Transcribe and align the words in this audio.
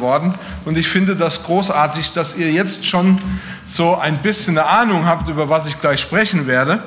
worden. 0.00 0.34
Und 0.64 0.76
ich 0.76 0.88
finde 0.88 1.16
das 1.16 1.44
großartig, 1.44 2.12
dass 2.12 2.36
ihr 2.36 2.50
jetzt 2.50 2.86
schon 2.86 3.20
so 3.66 3.96
ein 3.96 4.22
bisschen 4.22 4.58
eine 4.58 4.68
Ahnung 4.68 5.06
habt, 5.06 5.28
über 5.28 5.48
was 5.48 5.68
ich 5.68 5.80
gleich 5.80 6.00
sprechen 6.00 6.46
werde. 6.46 6.82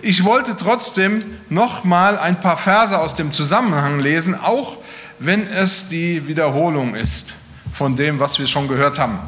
Ich 0.00 0.24
wollte 0.24 0.56
trotzdem 0.56 1.24
noch 1.48 1.84
mal 1.84 2.18
ein 2.18 2.40
paar 2.40 2.56
Verse 2.56 2.98
aus 2.98 3.14
dem 3.14 3.32
Zusammenhang 3.32 4.00
lesen, 4.00 4.34
auch 4.34 4.78
wenn 5.18 5.46
es 5.46 5.88
die 5.88 6.26
Wiederholung 6.26 6.94
ist 6.94 7.34
von 7.72 7.96
dem, 7.96 8.20
was 8.20 8.38
wir 8.38 8.46
schon 8.46 8.68
gehört 8.68 8.98
haben. 8.98 9.18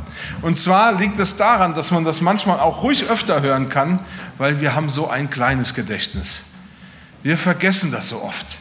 Und 0.42 0.58
zwar 0.58 0.92
liegt 0.92 1.18
es 1.18 1.36
daran, 1.36 1.74
dass 1.74 1.90
man 1.90 2.04
das 2.04 2.20
manchmal 2.20 2.60
auch 2.60 2.82
ruhig 2.82 3.04
öfter 3.04 3.40
hören 3.40 3.68
kann, 3.68 4.00
weil 4.36 4.60
wir 4.60 4.74
haben 4.74 4.88
so 4.88 5.08
ein 5.08 5.30
kleines 5.30 5.74
Gedächtnis. 5.74 6.50
Wir 7.22 7.38
vergessen 7.38 7.90
das 7.90 8.10
so 8.10 8.22
oft. 8.22 8.58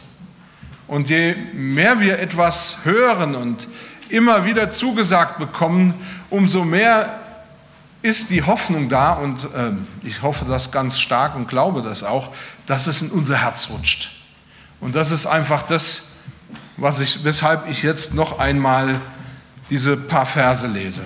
Und 0.86 1.10
je 1.10 1.34
mehr 1.52 2.00
wir 2.00 2.18
etwas 2.18 2.78
hören 2.84 3.34
und 3.34 3.68
immer 4.14 4.44
wieder 4.44 4.70
zugesagt 4.70 5.38
bekommen, 5.38 5.94
umso 6.30 6.64
mehr 6.64 7.20
ist 8.00 8.30
die 8.30 8.42
Hoffnung 8.42 8.88
da 8.88 9.14
und 9.14 9.44
äh, 9.44 9.72
ich 10.02 10.22
hoffe 10.22 10.44
das 10.44 10.70
ganz 10.70 11.00
stark 11.00 11.34
und 11.34 11.48
glaube 11.48 11.82
das 11.82 12.04
auch, 12.04 12.30
dass 12.66 12.86
es 12.86 13.02
in 13.02 13.10
unser 13.10 13.38
Herz 13.38 13.70
rutscht. 13.70 14.10
Und 14.80 14.94
das 14.94 15.10
ist 15.10 15.26
einfach 15.26 15.62
das, 15.62 16.12
was 16.76 17.00
ich, 17.00 17.24
weshalb 17.24 17.68
ich 17.68 17.82
jetzt 17.82 18.14
noch 18.14 18.38
einmal 18.38 19.00
diese 19.70 19.96
paar 19.96 20.26
Verse 20.26 20.66
lese. 20.66 21.04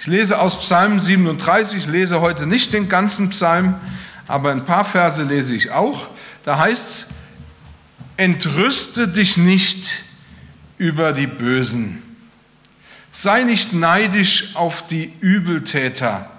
Ich 0.00 0.06
lese 0.06 0.40
aus 0.40 0.60
Psalm 0.60 1.00
37, 1.00 1.78
ich 1.78 1.86
lese 1.86 2.20
heute 2.20 2.46
nicht 2.46 2.72
den 2.72 2.88
ganzen 2.88 3.30
Psalm, 3.30 3.76
aber 4.26 4.50
ein 4.50 4.64
paar 4.64 4.84
Verse 4.84 5.22
lese 5.22 5.54
ich 5.54 5.70
auch. 5.70 6.08
Da 6.44 6.58
heißt 6.58 6.88
es, 6.88 7.06
entrüste 8.16 9.08
dich 9.08 9.36
nicht 9.36 10.07
über 10.78 11.12
die 11.12 11.26
Bösen 11.26 12.02
Sei 13.20 13.42
nicht 13.42 13.72
neidisch 13.72 14.54
auf 14.54 14.86
die 14.86 15.12
Übeltäter, 15.20 16.30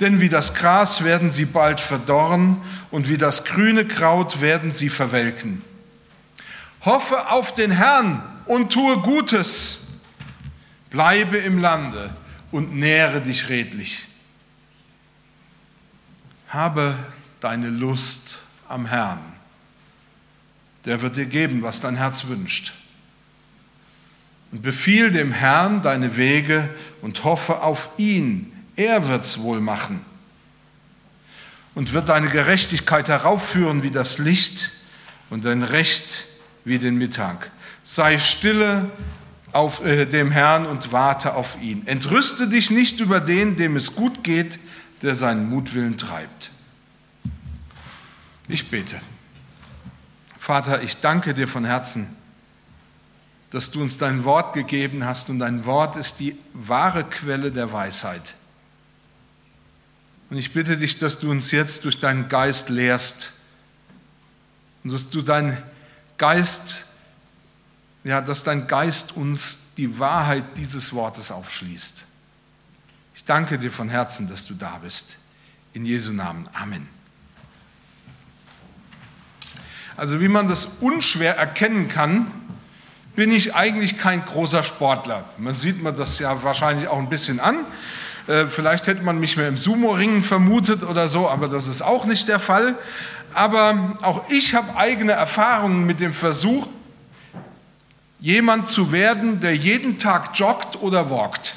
denn 0.00 0.20
wie 0.20 0.28
das 0.28 0.54
Gras 0.54 1.04
werden 1.04 1.30
sie 1.30 1.44
bald 1.44 1.80
verdorren 1.80 2.60
und 2.90 3.08
wie 3.08 3.18
das 3.18 3.44
grüne 3.44 3.86
Kraut 3.86 4.40
werden 4.40 4.72
sie 4.72 4.88
verwelken. 4.88 5.62
Hoffe 6.84 7.30
auf 7.30 7.54
den 7.54 7.70
Herrn 7.70 8.22
und 8.46 8.72
tue 8.72 8.98
Gutes. 8.98 9.86
Bleibe 10.90 11.38
im 11.38 11.58
Lande 11.58 12.14
und 12.50 12.74
nähre 12.74 13.20
dich 13.20 13.48
redlich. 13.48 14.06
Habe 16.48 16.96
deine 17.40 17.68
Lust 17.68 18.38
am 18.68 18.86
Herrn. 18.86 19.20
Der 20.86 21.00
wird 21.00 21.16
dir 21.16 21.26
geben, 21.26 21.62
was 21.62 21.80
dein 21.80 21.94
Herz 21.96 22.26
wünscht 22.26 22.74
und 24.52 24.62
befiehl 24.62 25.10
dem 25.10 25.32
Herrn 25.32 25.82
deine 25.82 26.16
Wege 26.16 26.68
und 27.00 27.24
hoffe 27.24 27.62
auf 27.62 27.88
ihn. 27.96 28.52
Er 28.76 29.08
wird's 29.08 29.38
wohl 29.40 29.60
machen 29.60 30.04
und 31.74 31.92
wird 31.94 32.10
deine 32.10 32.28
Gerechtigkeit 32.28 33.08
heraufführen 33.08 33.82
wie 33.82 33.90
das 33.90 34.18
Licht 34.18 34.70
und 35.30 35.44
dein 35.44 35.62
Recht 35.62 36.26
wie 36.64 36.78
den 36.78 36.96
Mittag. 36.96 37.50
Sei 37.82 38.18
stille 38.18 38.90
auf 39.52 39.84
äh, 39.84 40.06
dem 40.06 40.30
Herrn 40.30 40.66
und 40.66 40.92
warte 40.92 41.34
auf 41.34 41.60
ihn. 41.60 41.86
Entrüste 41.86 42.48
dich 42.48 42.70
nicht 42.70 43.00
über 43.00 43.20
den, 43.20 43.56
dem 43.56 43.76
es 43.76 43.94
gut 43.94 44.22
geht, 44.22 44.58
der 45.00 45.14
seinen 45.14 45.48
Mutwillen 45.48 45.98
treibt. 45.98 46.50
Ich 48.48 48.70
bete. 48.70 49.00
Vater, 50.38 50.82
ich 50.82 50.98
danke 50.98 51.34
dir 51.34 51.48
von 51.48 51.64
Herzen 51.64 52.21
dass 53.52 53.70
du 53.70 53.82
uns 53.82 53.98
dein 53.98 54.24
Wort 54.24 54.54
gegeben 54.54 55.04
hast 55.04 55.28
und 55.28 55.38
dein 55.38 55.66
Wort 55.66 55.96
ist 55.96 56.20
die 56.20 56.38
wahre 56.54 57.04
Quelle 57.04 57.52
der 57.52 57.70
Weisheit. 57.70 58.34
Und 60.30 60.38
ich 60.38 60.54
bitte 60.54 60.78
dich, 60.78 60.98
dass 60.98 61.20
du 61.20 61.30
uns 61.30 61.50
jetzt 61.50 61.84
durch 61.84 61.98
deinen 61.98 62.28
Geist 62.28 62.70
lehrst 62.70 63.34
und 64.82 64.92
dass 64.92 65.10
du 65.10 65.20
dein 65.20 65.62
Geist, 66.16 66.86
ja, 68.04 68.22
dass 68.22 68.42
dein 68.42 68.66
Geist 68.66 69.16
uns 69.18 69.58
die 69.76 69.98
Wahrheit 69.98 70.56
dieses 70.56 70.94
Wortes 70.94 71.30
aufschließt. 71.30 72.06
Ich 73.14 73.24
danke 73.24 73.58
dir 73.58 73.70
von 73.70 73.90
Herzen, 73.90 74.28
dass 74.28 74.46
du 74.46 74.54
da 74.54 74.78
bist. 74.78 75.18
In 75.74 75.84
Jesu 75.84 76.12
Namen. 76.12 76.48
Amen. 76.54 76.88
Also 79.96 80.20
wie 80.22 80.28
man 80.28 80.48
das 80.48 80.64
unschwer 80.80 81.36
erkennen 81.36 81.88
kann, 81.88 82.26
bin 83.14 83.30
ich 83.30 83.54
eigentlich 83.54 83.98
kein 83.98 84.24
großer 84.24 84.64
Sportler. 84.64 85.24
Man 85.38 85.54
sieht 85.54 85.82
mir 85.82 85.92
das 85.92 86.18
ja 86.18 86.42
wahrscheinlich 86.42 86.88
auch 86.88 86.98
ein 86.98 87.08
bisschen 87.08 87.40
an. 87.40 87.66
Äh, 88.26 88.46
vielleicht 88.46 88.86
hätte 88.86 89.02
man 89.02 89.18
mich 89.18 89.36
mehr 89.36 89.48
im 89.48 89.56
Sumo-Ringen 89.56 90.22
vermutet 90.22 90.82
oder 90.82 91.08
so, 91.08 91.28
aber 91.28 91.48
das 91.48 91.68
ist 91.68 91.82
auch 91.82 92.04
nicht 92.04 92.28
der 92.28 92.40
Fall. 92.40 92.76
Aber 93.34 93.96
auch 94.02 94.22
ich 94.28 94.54
habe 94.54 94.76
eigene 94.76 95.12
Erfahrungen 95.12 95.84
mit 95.84 96.00
dem 96.00 96.14
Versuch, 96.14 96.68
jemand 98.20 98.68
zu 98.68 98.92
werden, 98.92 99.40
der 99.40 99.56
jeden 99.56 99.98
Tag 99.98 100.30
joggt 100.34 100.80
oder 100.80 101.10
walkt. 101.10 101.54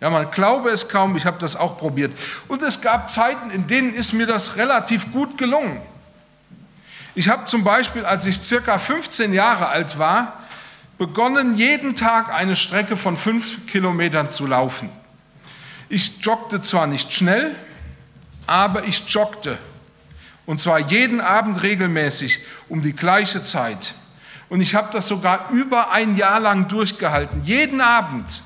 Ja, 0.00 0.10
man 0.10 0.30
glaube 0.30 0.70
es 0.70 0.88
kaum, 0.88 1.16
ich 1.16 1.24
habe 1.24 1.38
das 1.38 1.56
auch 1.56 1.78
probiert. 1.78 2.12
Und 2.48 2.62
es 2.62 2.82
gab 2.82 3.08
Zeiten, 3.08 3.50
in 3.50 3.66
denen 3.66 3.94
ist 3.94 4.12
mir 4.12 4.26
das 4.26 4.56
relativ 4.56 5.10
gut 5.12 5.38
gelungen. 5.38 5.80
Ich 7.14 7.30
habe 7.30 7.46
zum 7.46 7.64
Beispiel, 7.64 8.04
als 8.04 8.26
ich 8.26 8.38
circa 8.42 8.78
15 8.78 9.32
Jahre 9.32 9.68
alt 9.68 9.98
war, 9.98 10.42
begonnen, 10.98 11.56
jeden 11.56 11.94
Tag 11.94 12.32
eine 12.32 12.56
Strecke 12.56 12.96
von 12.96 13.16
fünf 13.16 13.66
Kilometern 13.66 14.30
zu 14.30 14.46
laufen. 14.46 14.88
Ich 15.88 16.20
joggte 16.20 16.62
zwar 16.62 16.86
nicht 16.86 17.12
schnell, 17.12 17.54
aber 18.46 18.84
ich 18.84 19.06
joggte. 19.08 19.58
Und 20.46 20.60
zwar 20.60 20.78
jeden 20.78 21.20
Abend 21.20 21.62
regelmäßig 21.62 22.40
um 22.68 22.82
die 22.82 22.94
gleiche 22.94 23.42
Zeit. 23.42 23.94
Und 24.48 24.60
ich 24.60 24.74
habe 24.74 24.88
das 24.92 25.08
sogar 25.08 25.50
über 25.50 25.90
ein 25.90 26.16
Jahr 26.16 26.38
lang 26.40 26.68
durchgehalten, 26.68 27.42
jeden 27.44 27.80
Abend. 27.80 28.42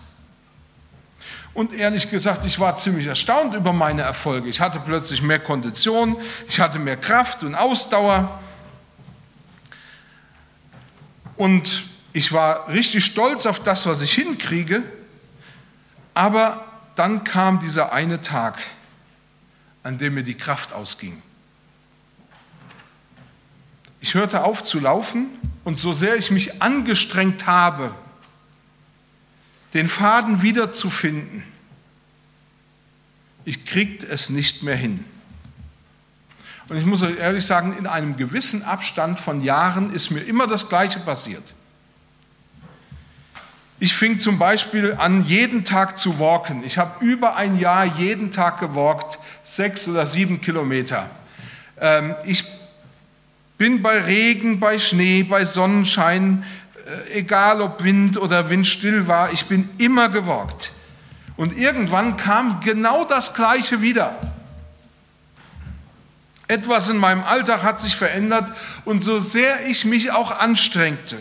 Und 1.53 1.73
ehrlich 1.75 2.11
gesagt, 2.11 2.47
ich 2.47 2.59
war 2.59 2.77
ziemlich 2.77 3.07
erstaunt 3.07 3.55
über 3.55 3.73
meine 3.73 4.03
Erfolge. 4.03 4.49
Ich 4.49 4.61
hatte 4.61 4.81
plötzlich 4.81 5.21
mehr 5.21 5.41
Kondition, 5.41 6.17
ich 6.49 6.61
hatte 6.61 6.79
mehr 6.79 6.97
Kraft 6.97 7.43
und 7.43 7.55
Ausdauer. 7.55 8.41
Und 11.37 11.90
ich 12.13 12.33
war 12.33 12.69
richtig 12.69 13.05
stolz 13.05 13.47
auf 13.47 13.63
das, 13.63 13.87
was 13.87 14.03
ich 14.03 14.13
hinkriege, 14.13 14.83
aber 16.15 16.65
dann 16.97 17.25
kam 17.25 17.61
dieser 17.61 17.93
eine 17.93 18.21
Tag, 18.21 18.59
an 19.83 19.99
dem 19.99 20.15
mir 20.15 20.25
die 20.25 20.37
Kraft 20.37 20.73
ausging. 20.73 21.23
Ich 24.01 24.15
hörte 24.15 24.45
auf 24.45 24.65
zu 24.65 24.81
laufen 24.81 25.27
und 25.65 25.79
so 25.79 25.93
sehr 25.93 26.17
ich 26.17 26.31
mich 26.31 26.63
angestrengt 26.63 27.47
habe, 27.47 27.95
den 29.75 29.89
Faden 29.89 30.43
wiederzufinden, 30.43 31.45
ich 33.45 33.65
kriegte 33.65 34.07
es 34.07 34.31
nicht 34.31 34.63
mehr 34.63 34.77
hin. 34.77 35.05
Und 36.69 36.77
ich 36.77 36.85
muss 36.85 37.03
euch 37.03 37.19
ehrlich 37.19 37.45
sagen, 37.47 37.77
in 37.77 37.87
einem 37.87 38.17
gewissen 38.17 38.63
Abstand 38.63 39.19
von 39.19 39.43
Jahren 39.43 39.93
ist 39.93 40.11
mir 40.11 40.21
immer 40.21 40.47
das 40.47 40.69
Gleiche 40.69 41.01
passiert. 41.01 41.55
Ich 43.83 43.95
fing 43.95 44.21
zum 44.21 44.39
Beispiel 44.39 44.95
an, 44.99 45.25
jeden 45.25 45.65
Tag 45.65 45.99
zu 45.99 46.21
walken. 46.21 46.63
Ich 46.67 46.77
habe 46.77 47.03
über 47.03 47.37
ein 47.37 47.59
Jahr 47.59 47.87
jeden 47.87 48.31
Tag 48.31 48.61
gewalkt, 48.61 49.19
sechs 49.43 49.89
oder 49.89 50.05
sieben 50.05 50.43
Kilometer. 50.43 51.09
Ähm, 51.81 52.15
ich 52.27 52.45
bin 53.57 53.81
bei 53.81 53.99
Regen, 54.03 54.61
bei 54.61 54.79
Schnee, 54.79 55.23
bei 55.23 55.47
Sonnenschein, 55.47 56.45
äh, 57.09 57.21
egal 57.21 57.63
ob 57.63 57.83
Wind 57.83 58.19
oder 58.19 58.51
Windstill 58.51 59.07
war, 59.07 59.33
ich 59.33 59.47
bin 59.47 59.67
immer 59.79 60.11
gewalkt. 60.11 60.73
Und 61.39 61.57
irgendwann 61.57 62.19
kam 62.19 62.61
genau 62.61 63.07
das 63.07 63.33
Gleiche 63.33 63.81
wieder. 63.81 64.15
Etwas 66.49 66.91
in 66.91 66.99
meinem 66.99 67.25
Alltag 67.25 67.63
hat 67.63 67.81
sich 67.81 67.97
verändert 67.97 68.53
und 68.85 69.03
so 69.03 69.21
sehr 69.21 69.67
ich 69.69 69.87
mich 69.87 70.11
auch 70.11 70.39
anstrengte, 70.39 71.17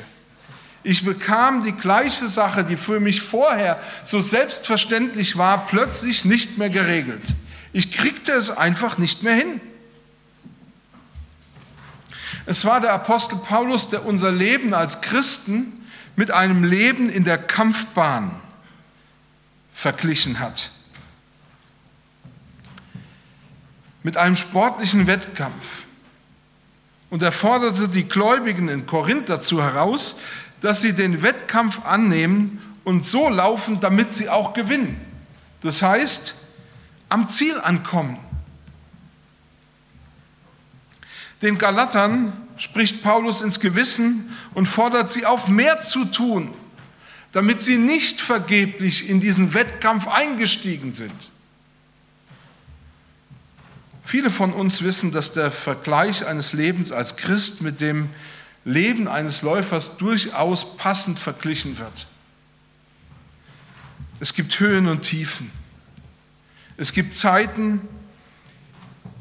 ich 0.83 1.03
bekam 1.03 1.63
die 1.63 1.73
gleiche 1.73 2.27
Sache, 2.27 2.63
die 2.63 2.77
für 2.77 2.99
mich 2.99 3.21
vorher 3.21 3.81
so 4.03 4.19
selbstverständlich 4.19 5.37
war, 5.37 5.65
plötzlich 5.65 6.25
nicht 6.25 6.57
mehr 6.57 6.69
geregelt. 6.69 7.35
Ich 7.73 7.91
kriegte 7.91 8.31
es 8.31 8.49
einfach 8.49 8.97
nicht 8.97 9.23
mehr 9.23 9.35
hin. 9.35 9.61
Es 12.45 12.65
war 12.65 12.81
der 12.81 12.93
Apostel 12.93 13.37
Paulus, 13.37 13.89
der 13.89 14.05
unser 14.05 14.31
Leben 14.31 14.73
als 14.73 15.01
Christen 15.01 15.85
mit 16.15 16.31
einem 16.31 16.63
Leben 16.63 17.09
in 17.09 17.23
der 17.23 17.37
Kampfbahn 17.37 18.39
verglichen 19.73 20.39
hat. 20.39 20.71
Mit 24.01 24.17
einem 24.17 24.35
sportlichen 24.35 25.07
Wettkampf. 25.07 25.83
Und 27.09 27.21
er 27.21 27.31
forderte 27.31 27.87
die 27.89 28.05
Gläubigen 28.05 28.69
in 28.69 28.85
Korinth 28.85 29.29
dazu 29.29 29.61
heraus, 29.61 30.15
dass 30.61 30.81
sie 30.81 30.93
den 30.93 31.21
Wettkampf 31.21 31.85
annehmen 31.85 32.59
und 32.83 33.05
so 33.05 33.29
laufen, 33.29 33.79
damit 33.79 34.13
sie 34.13 34.29
auch 34.29 34.53
gewinnen. 34.53 34.99
Das 35.61 35.81
heißt, 35.81 36.35
am 37.09 37.29
Ziel 37.29 37.59
ankommen. 37.59 38.17
Den 41.41 41.57
Galatern 41.57 42.33
spricht 42.57 43.01
Paulus 43.01 43.41
ins 43.41 43.59
Gewissen 43.59 44.35
und 44.53 44.65
fordert 44.67 45.11
sie 45.11 45.25
auf, 45.25 45.47
mehr 45.47 45.81
zu 45.81 46.05
tun, 46.05 46.53
damit 47.31 47.61
sie 47.61 47.77
nicht 47.77 48.19
vergeblich 48.19 49.09
in 49.09 49.21
diesen 49.21 49.53
Wettkampf 49.53 50.07
eingestiegen 50.07 50.93
sind. 50.93 51.31
Viele 54.03 54.31
von 54.31 54.53
uns 54.53 54.81
wissen, 54.81 55.11
dass 55.11 55.33
der 55.33 55.51
Vergleich 55.51 56.25
eines 56.25 56.53
Lebens 56.53 56.91
als 56.91 57.15
Christ 57.15 57.61
mit 57.61 57.79
dem 57.79 58.09
Leben 58.65 59.07
eines 59.07 59.41
Läufers 59.41 59.97
durchaus 59.97 60.77
passend 60.77 61.19
verglichen 61.19 61.77
wird. 61.79 62.07
Es 64.19 64.33
gibt 64.33 64.59
Höhen 64.59 64.87
und 64.87 65.01
Tiefen. 65.01 65.51
Es 66.77 66.93
gibt 66.93 67.15
Zeiten, 67.15 67.81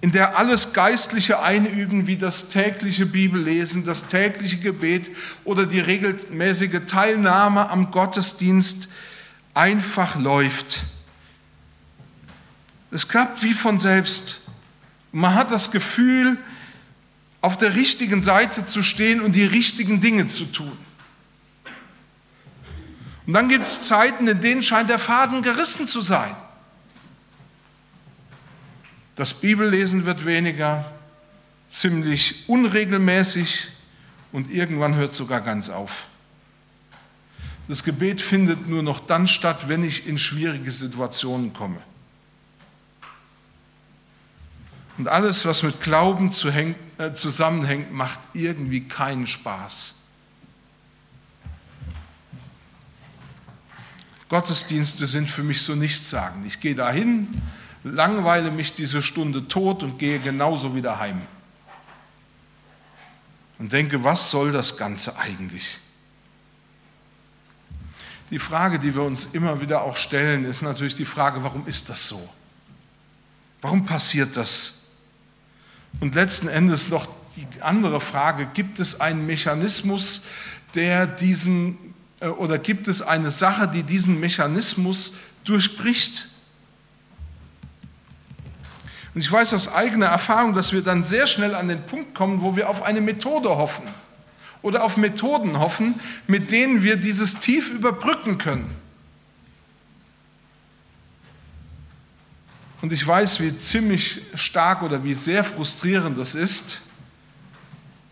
in 0.00 0.12
der 0.12 0.38
alles 0.38 0.72
Geistliche 0.72 1.40
einüben, 1.40 2.06
wie 2.06 2.16
das 2.16 2.50
tägliche 2.50 3.06
Bibellesen, 3.06 3.84
das 3.84 4.08
tägliche 4.08 4.58
Gebet 4.58 5.10
oder 5.44 5.66
die 5.66 5.80
regelmäßige 5.80 6.86
Teilnahme 6.86 7.68
am 7.68 7.90
Gottesdienst 7.90 8.88
einfach 9.54 10.16
läuft. 10.16 10.82
Es 12.90 13.08
klappt 13.08 13.42
wie 13.42 13.54
von 13.54 13.80
selbst. 13.80 14.42
Man 15.10 15.34
hat 15.34 15.50
das 15.50 15.70
Gefühl, 15.70 16.38
auf 17.40 17.56
der 17.56 17.74
richtigen 17.74 18.22
Seite 18.22 18.66
zu 18.66 18.82
stehen 18.82 19.20
und 19.20 19.32
die 19.32 19.44
richtigen 19.44 20.00
Dinge 20.00 20.26
zu 20.26 20.44
tun. 20.44 20.76
Und 23.26 23.34
dann 23.34 23.48
gibt 23.48 23.64
es 23.64 23.82
Zeiten, 23.82 24.26
in 24.26 24.40
denen 24.40 24.62
scheint 24.62 24.88
der 24.88 24.98
Faden 24.98 25.42
gerissen 25.42 25.86
zu 25.86 26.00
sein. 26.00 26.34
Das 29.16 29.34
Bibellesen 29.34 30.06
wird 30.06 30.24
weniger, 30.24 30.90
ziemlich 31.68 32.48
unregelmäßig 32.48 33.68
und 34.32 34.50
irgendwann 34.50 34.94
hört 34.94 35.14
sogar 35.14 35.40
ganz 35.40 35.68
auf. 35.68 36.06
Das 37.68 37.84
Gebet 37.84 38.22
findet 38.22 38.66
nur 38.66 38.82
noch 38.82 39.00
dann 39.00 39.26
statt, 39.26 39.68
wenn 39.68 39.84
ich 39.84 40.06
in 40.06 40.16
schwierige 40.16 40.72
Situationen 40.72 41.52
komme. 41.52 41.82
Und 44.98 45.06
alles, 45.06 45.46
was 45.46 45.62
mit 45.62 45.80
Glauben 45.80 46.32
äh, 46.98 47.12
zusammenhängt, 47.12 47.92
macht 47.92 48.18
irgendwie 48.34 48.80
keinen 48.80 49.28
Spaß. 49.28 49.94
Gottesdienste 54.28 55.06
sind 55.06 55.30
für 55.30 55.44
mich 55.44 55.62
so 55.62 55.74
nichtssagend. 55.74 56.46
Ich 56.46 56.60
gehe 56.60 56.74
dahin, 56.74 57.40
langweile 57.84 58.50
mich 58.50 58.74
diese 58.74 59.00
Stunde 59.00 59.46
tot 59.46 59.84
und 59.84 59.98
gehe 59.98 60.18
genauso 60.18 60.74
wieder 60.74 60.98
heim. 60.98 61.22
Und 63.58 63.72
denke, 63.72 64.02
was 64.04 64.30
soll 64.30 64.52
das 64.52 64.76
Ganze 64.76 65.16
eigentlich? 65.16 65.78
Die 68.30 68.38
Frage, 68.38 68.78
die 68.78 68.94
wir 68.94 69.02
uns 69.02 69.26
immer 69.26 69.60
wieder 69.60 69.82
auch 69.82 69.96
stellen, 69.96 70.44
ist 70.44 70.62
natürlich 70.62 70.96
die 70.96 71.06
Frage, 71.06 71.42
warum 71.42 71.66
ist 71.66 71.88
das 71.88 72.08
so? 72.08 72.28
Warum 73.62 73.86
passiert 73.86 74.36
das? 74.36 74.77
Und 76.00 76.14
letzten 76.14 76.48
Endes 76.48 76.90
noch 76.90 77.08
die 77.36 77.62
andere 77.62 78.00
Frage, 78.00 78.48
gibt 78.52 78.78
es 78.78 79.00
einen 79.00 79.26
Mechanismus, 79.26 80.22
der 80.74 81.06
diesen, 81.06 81.94
äh, 82.20 82.28
oder 82.28 82.58
gibt 82.58 82.88
es 82.88 83.02
eine 83.02 83.30
Sache, 83.30 83.68
die 83.68 83.82
diesen 83.82 84.20
Mechanismus 84.20 85.14
durchbricht? 85.44 86.28
Und 89.14 89.20
ich 89.22 89.32
weiß 89.32 89.54
aus 89.54 89.72
eigener 89.72 90.06
Erfahrung, 90.06 90.54
dass 90.54 90.72
wir 90.72 90.82
dann 90.82 91.02
sehr 91.02 91.26
schnell 91.26 91.54
an 91.54 91.68
den 91.68 91.84
Punkt 91.86 92.14
kommen, 92.14 92.42
wo 92.42 92.56
wir 92.56 92.68
auf 92.68 92.82
eine 92.82 93.00
Methode 93.00 93.48
hoffen 93.48 93.84
oder 94.62 94.84
auf 94.84 94.96
Methoden 94.96 95.58
hoffen, 95.58 95.98
mit 96.26 96.50
denen 96.50 96.82
wir 96.82 96.96
dieses 96.96 97.40
Tief 97.40 97.70
überbrücken 97.70 98.38
können. 98.38 98.76
Und 102.80 102.92
ich 102.92 103.06
weiß, 103.06 103.40
wie 103.40 103.56
ziemlich 103.56 104.20
stark 104.34 104.82
oder 104.82 105.02
wie 105.02 105.14
sehr 105.14 105.42
frustrierend 105.42 106.18
das 106.18 106.34
ist, 106.34 106.82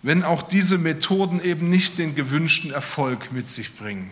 wenn 0.02 0.22
auch 0.24 0.42
diese 0.42 0.78
Methoden 0.78 1.40
eben 1.42 1.68
nicht 1.68 1.98
den 1.98 2.14
gewünschten 2.14 2.72
Erfolg 2.72 3.32
mit 3.32 3.50
sich 3.50 3.76
bringen. 3.76 4.10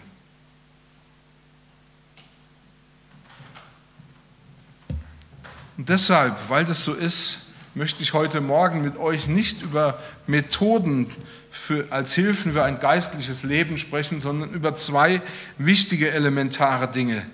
Und 5.77 5.89
deshalb, 5.89 6.37
weil 6.49 6.65
das 6.65 6.85
so 6.85 6.95
ist, 6.95 7.47
möchte 7.75 8.03
ich 8.03 8.13
heute 8.13 8.41
Morgen 8.41 8.83
mit 8.83 8.97
euch 8.97 9.27
nicht 9.27 9.63
über 9.63 10.01
Methoden 10.29 11.09
für, 11.51 11.87
als 11.91 12.15
Hilfen 12.15 12.53
für 12.53 12.63
ein 12.63 12.79
geistliches 12.79 13.43
Leben 13.43 13.79
sprechen, 13.79 14.21
sondern 14.21 14.51
über 14.51 14.77
zwei 14.77 15.21
wichtige 15.59 16.13
elementare 16.13 16.91
Dinge, 16.91 17.27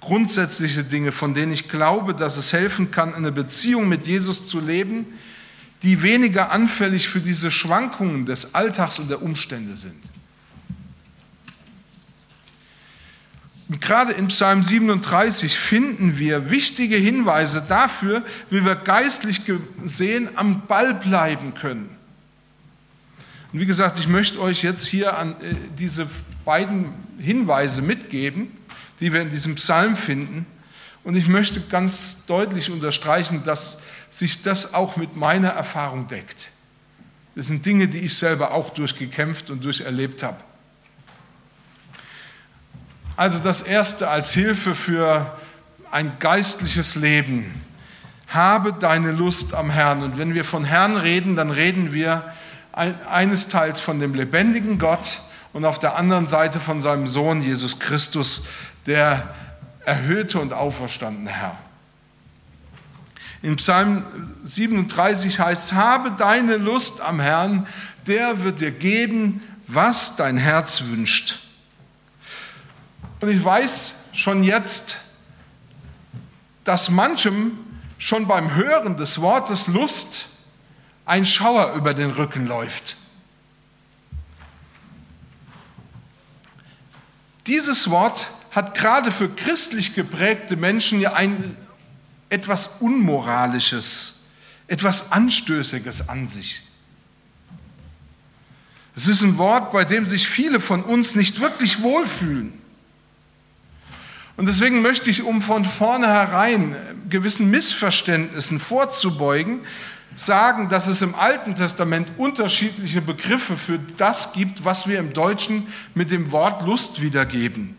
grundsätzliche 0.00 0.82
Dinge, 0.82 1.12
von 1.12 1.34
denen 1.34 1.52
ich 1.52 1.68
glaube, 1.68 2.14
dass 2.14 2.36
es 2.38 2.52
helfen 2.52 2.90
kann, 2.90 3.14
eine 3.14 3.32
Beziehung 3.32 3.88
mit 3.88 4.06
Jesus 4.06 4.46
zu 4.46 4.60
leben, 4.60 5.06
die 5.82 6.02
weniger 6.02 6.50
anfällig 6.50 7.08
für 7.08 7.20
diese 7.20 7.50
Schwankungen 7.50 8.26
des 8.26 8.54
Alltags 8.54 8.98
und 8.98 9.10
der 9.10 9.22
Umstände 9.22 9.76
sind. 9.76 9.96
Und 13.68 13.80
gerade 13.80 14.12
in 14.12 14.28
Psalm 14.28 14.62
37 14.62 15.56
finden 15.56 16.18
wir 16.18 16.50
wichtige 16.50 16.96
Hinweise 16.96 17.64
dafür, 17.66 18.24
wie 18.50 18.64
wir 18.64 18.74
geistlich 18.74 19.42
gesehen 19.44 20.28
am 20.34 20.66
Ball 20.66 20.92
bleiben 20.94 21.54
können. 21.54 21.88
Und 23.52 23.60
wie 23.60 23.66
gesagt, 23.66 23.98
ich 23.98 24.08
möchte 24.08 24.40
euch 24.40 24.62
jetzt 24.64 24.86
hier 24.86 25.18
an 25.18 25.32
äh, 25.40 25.54
diese 25.78 26.08
beiden 26.44 26.86
Hinweise 27.18 27.82
mitgeben 27.82 28.48
die 29.00 29.12
wir 29.12 29.22
in 29.22 29.30
diesem 29.30 29.56
Psalm 29.56 29.96
finden. 29.96 30.46
Und 31.02 31.16
ich 31.16 31.26
möchte 31.26 31.60
ganz 31.60 32.26
deutlich 32.26 32.70
unterstreichen, 32.70 33.42
dass 33.42 33.80
sich 34.10 34.42
das 34.42 34.74
auch 34.74 34.96
mit 34.96 35.16
meiner 35.16 35.48
Erfahrung 35.48 36.08
deckt. 36.08 36.50
Das 37.34 37.46
sind 37.46 37.64
Dinge, 37.64 37.88
die 37.88 38.00
ich 38.00 38.16
selber 38.16 38.52
auch 38.52 38.70
durchgekämpft 38.70 39.50
und 39.50 39.64
durcherlebt 39.64 40.22
habe. 40.22 40.38
Also 43.16 43.38
das 43.38 43.62
Erste 43.62 44.08
als 44.08 44.32
Hilfe 44.32 44.74
für 44.74 45.36
ein 45.90 46.12
geistliches 46.18 46.96
Leben. 46.96 47.62
Habe 48.28 48.72
deine 48.72 49.12
Lust 49.12 49.54
am 49.54 49.70
Herrn. 49.70 50.02
Und 50.02 50.18
wenn 50.18 50.34
wir 50.34 50.44
von 50.44 50.64
Herrn 50.64 50.96
reden, 50.96 51.36
dann 51.36 51.50
reden 51.50 51.92
wir 51.92 52.32
eines 52.72 53.48
Teils 53.48 53.80
von 53.80 54.00
dem 54.00 54.14
lebendigen 54.14 54.78
Gott 54.78 55.22
und 55.52 55.64
auf 55.64 55.78
der 55.78 55.96
anderen 55.96 56.26
Seite 56.26 56.60
von 56.60 56.80
seinem 56.80 57.06
Sohn 57.06 57.42
Jesus 57.42 57.78
Christus, 57.78 58.44
der 58.86 59.34
erhöhte 59.84 60.38
und 60.38 60.52
auferstandene 60.52 61.30
Herr. 61.30 61.58
In 63.42 63.56
Psalm 63.56 64.04
37 64.44 65.40
heißt 65.40 65.64
es, 65.64 65.72
habe 65.72 66.12
deine 66.12 66.56
Lust 66.56 67.00
am 67.00 67.20
Herrn, 67.20 67.66
der 68.06 68.44
wird 68.44 68.60
dir 68.60 68.70
geben, 68.70 69.40
was 69.66 70.16
dein 70.16 70.36
Herz 70.36 70.82
wünscht. 70.84 71.38
Und 73.20 73.30
ich 73.30 73.42
weiß 73.42 73.94
schon 74.12 74.44
jetzt, 74.44 74.98
dass 76.64 76.90
manchem 76.90 77.52
schon 77.98 78.26
beim 78.26 78.54
Hören 78.54 78.96
des 78.96 79.20
Wortes 79.20 79.68
Lust 79.68 80.26
ein 81.06 81.24
Schauer 81.24 81.74
über 81.74 81.94
den 81.94 82.10
Rücken 82.10 82.46
läuft. 82.46 82.96
Dieses 87.50 87.90
Wort 87.90 88.30
hat 88.52 88.78
gerade 88.78 89.10
für 89.10 89.28
christlich 89.28 89.96
geprägte 89.96 90.54
Menschen 90.54 91.00
ja 91.00 91.14
ein 91.14 91.56
etwas 92.28 92.76
Unmoralisches, 92.78 94.14
etwas 94.68 95.10
Anstößiges 95.10 96.08
an 96.08 96.28
sich. 96.28 96.62
Es 98.94 99.08
ist 99.08 99.22
ein 99.22 99.36
Wort, 99.36 99.72
bei 99.72 99.84
dem 99.84 100.06
sich 100.06 100.28
viele 100.28 100.60
von 100.60 100.84
uns 100.84 101.16
nicht 101.16 101.40
wirklich 101.40 101.82
wohlfühlen. 101.82 102.52
Und 104.36 104.46
deswegen 104.46 104.80
möchte 104.80 105.10
ich, 105.10 105.24
um 105.24 105.42
von 105.42 105.64
vornherein 105.64 106.76
gewissen 107.08 107.50
Missverständnissen 107.50 108.60
vorzubeugen, 108.60 109.62
sagen, 110.20 110.68
dass 110.68 110.86
es 110.86 111.00
im 111.00 111.14
Alten 111.14 111.54
Testament 111.54 112.08
unterschiedliche 112.18 113.00
Begriffe 113.00 113.56
für 113.56 113.78
das 113.96 114.34
gibt, 114.34 114.64
was 114.64 114.86
wir 114.86 114.98
im 114.98 115.14
Deutschen 115.14 115.66
mit 115.94 116.10
dem 116.10 116.30
Wort 116.30 116.66
Lust 116.66 117.00
wiedergeben. 117.00 117.76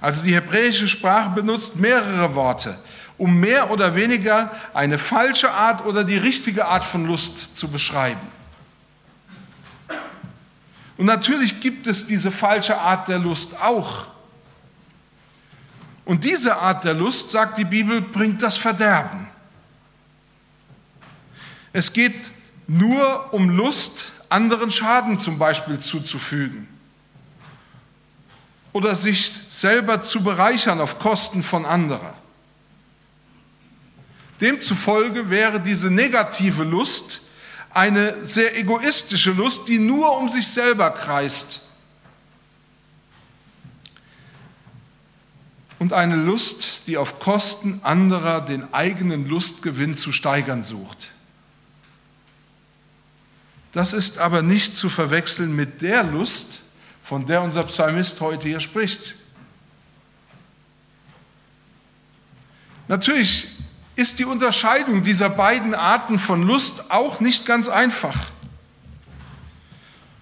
Also 0.00 0.22
die 0.22 0.34
hebräische 0.34 0.88
Sprache 0.88 1.30
benutzt 1.30 1.76
mehrere 1.76 2.34
Worte, 2.34 2.76
um 3.18 3.38
mehr 3.38 3.70
oder 3.70 3.94
weniger 3.94 4.50
eine 4.74 4.98
falsche 4.98 5.52
Art 5.52 5.86
oder 5.86 6.02
die 6.02 6.16
richtige 6.18 6.66
Art 6.66 6.84
von 6.84 7.06
Lust 7.06 7.56
zu 7.56 7.68
beschreiben. 7.68 8.20
Und 10.96 11.06
natürlich 11.06 11.60
gibt 11.60 11.86
es 11.86 12.06
diese 12.06 12.32
falsche 12.32 12.76
Art 12.76 13.06
der 13.06 13.20
Lust 13.20 13.62
auch. 13.62 14.08
Und 16.04 16.24
diese 16.24 16.56
Art 16.56 16.84
der 16.84 16.94
Lust, 16.94 17.30
sagt 17.30 17.58
die 17.58 17.64
Bibel, 17.64 18.00
bringt 18.00 18.42
das 18.42 18.56
Verderben. 18.56 19.23
Es 21.74 21.92
geht 21.92 22.30
nur 22.68 23.34
um 23.34 23.50
Lust, 23.50 24.12
anderen 24.28 24.70
Schaden 24.70 25.18
zum 25.18 25.38
Beispiel 25.38 25.80
zuzufügen 25.80 26.68
oder 28.72 28.94
sich 28.94 29.32
selber 29.48 30.02
zu 30.02 30.22
bereichern 30.22 30.80
auf 30.80 31.00
Kosten 31.00 31.42
von 31.42 31.66
anderer. 31.66 32.14
Demzufolge 34.40 35.30
wäre 35.30 35.60
diese 35.60 35.90
negative 35.90 36.62
Lust 36.62 37.22
eine 37.70 38.24
sehr 38.24 38.56
egoistische 38.56 39.32
Lust, 39.32 39.66
die 39.66 39.78
nur 39.78 40.16
um 40.16 40.28
sich 40.28 40.46
selber 40.46 40.90
kreist. 40.92 41.62
Und 45.80 45.92
eine 45.92 46.16
Lust, 46.16 46.82
die 46.86 46.98
auf 46.98 47.18
Kosten 47.18 47.80
anderer 47.82 48.40
den 48.40 48.72
eigenen 48.72 49.28
Lustgewinn 49.28 49.96
zu 49.96 50.12
steigern 50.12 50.62
sucht. 50.62 51.13
Das 53.74 53.92
ist 53.92 54.18
aber 54.18 54.40
nicht 54.40 54.76
zu 54.76 54.88
verwechseln 54.88 55.54
mit 55.54 55.82
der 55.82 56.04
Lust, 56.04 56.60
von 57.02 57.26
der 57.26 57.42
unser 57.42 57.64
Psalmist 57.64 58.20
heute 58.20 58.46
hier 58.46 58.60
spricht. 58.60 59.16
Natürlich 62.86 63.48
ist 63.96 64.20
die 64.20 64.24
Unterscheidung 64.24 65.02
dieser 65.02 65.28
beiden 65.28 65.74
Arten 65.74 66.20
von 66.20 66.44
Lust 66.44 66.92
auch 66.92 67.18
nicht 67.18 67.46
ganz 67.46 67.68
einfach. 67.68 68.30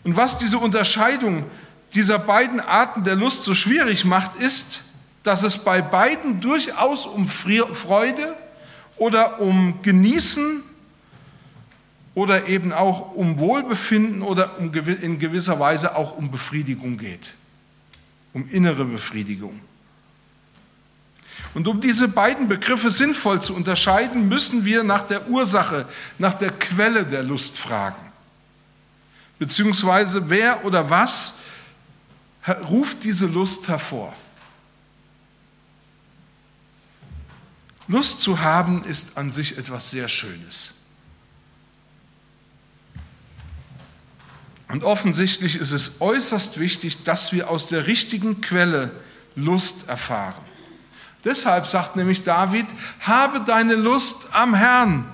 Und 0.03 0.17
was 0.17 0.39
diese 0.39 0.57
Unterscheidung 0.57 1.45
dieser 1.95 2.19
beiden 2.19 2.59
Arten 2.59 3.05
der 3.05 3.17
Lust 3.17 3.43
so 3.43 3.55
schwierig 3.55 4.07
macht, 4.07 4.37
ist, 4.37 4.83
dass 5.23 5.43
es 5.43 5.59
bei 5.59 5.83
beiden 5.83 6.41
durchaus 6.41 7.05
um 7.05 7.29
Freude 7.29 8.35
oder 8.97 9.41
um 9.41 9.83
Genießen 9.83 10.63
oder 12.15 12.47
eben 12.49 12.73
auch 12.73 13.13
um 13.15 13.39
Wohlbefinden 13.39 14.23
oder 14.23 14.57
in 14.59 15.19
gewisser 15.19 15.59
Weise 15.59 15.97
auch 15.97 16.17
um 16.17 16.31
Befriedigung 16.31 16.99
geht, 16.99 17.35
um 18.33 18.49
innere 18.51 18.85
Befriedigung. 18.85 19.61
Und 21.55 21.69
um 21.69 21.81
diese 21.81 22.09
beiden 22.09 22.49
Begriffe 22.49 22.91
sinnvoll 22.91 23.43
zu 23.43 23.55
unterscheiden, 23.55 24.29
müssen 24.29 24.65
wir 24.65 24.85
nach 24.85 25.03
der 25.03 25.29
Ursache, 25.29 25.87
nach 26.19 26.35
der 26.35 26.51
Quelle 26.51 27.05
der 27.05 27.23
Lust 27.23 27.59
fragen. 27.59 28.01
Beziehungsweise 29.39 30.31
wer 30.31 30.65
oder 30.65 30.89
was 30.89 31.39
ruft 32.69 33.05
diese 33.05 33.27
Lust 33.27 33.69
hervor? 33.69 34.15
Lust 37.89 38.21
zu 38.21 38.41
haben 38.41 38.85
ist 38.85 39.19
an 39.19 39.31
sich 39.31 39.59
etwas 39.59 39.91
sehr 39.91 40.09
Schönes. 40.09 40.75
Und 44.73 44.85
offensichtlich 44.85 45.57
ist 45.57 45.73
es 45.73 46.01
äußerst 46.01 46.59
wichtig, 46.59 47.05
dass 47.05 47.31
wir 47.31 47.51
aus 47.51 47.69
der 47.69 47.87
richtigen 47.87 48.41
Quelle 48.41 48.91
Lust 49.37 49.87
erfahren. 49.87 50.43
Deshalb 51.27 51.67
sagt 51.67 51.95
nämlich 51.95 52.25
David, 52.25 52.65
habe 53.01 53.41
deine 53.41 53.75
Lust 53.75 54.35
am 54.35 54.55
Herrn. 54.55 55.05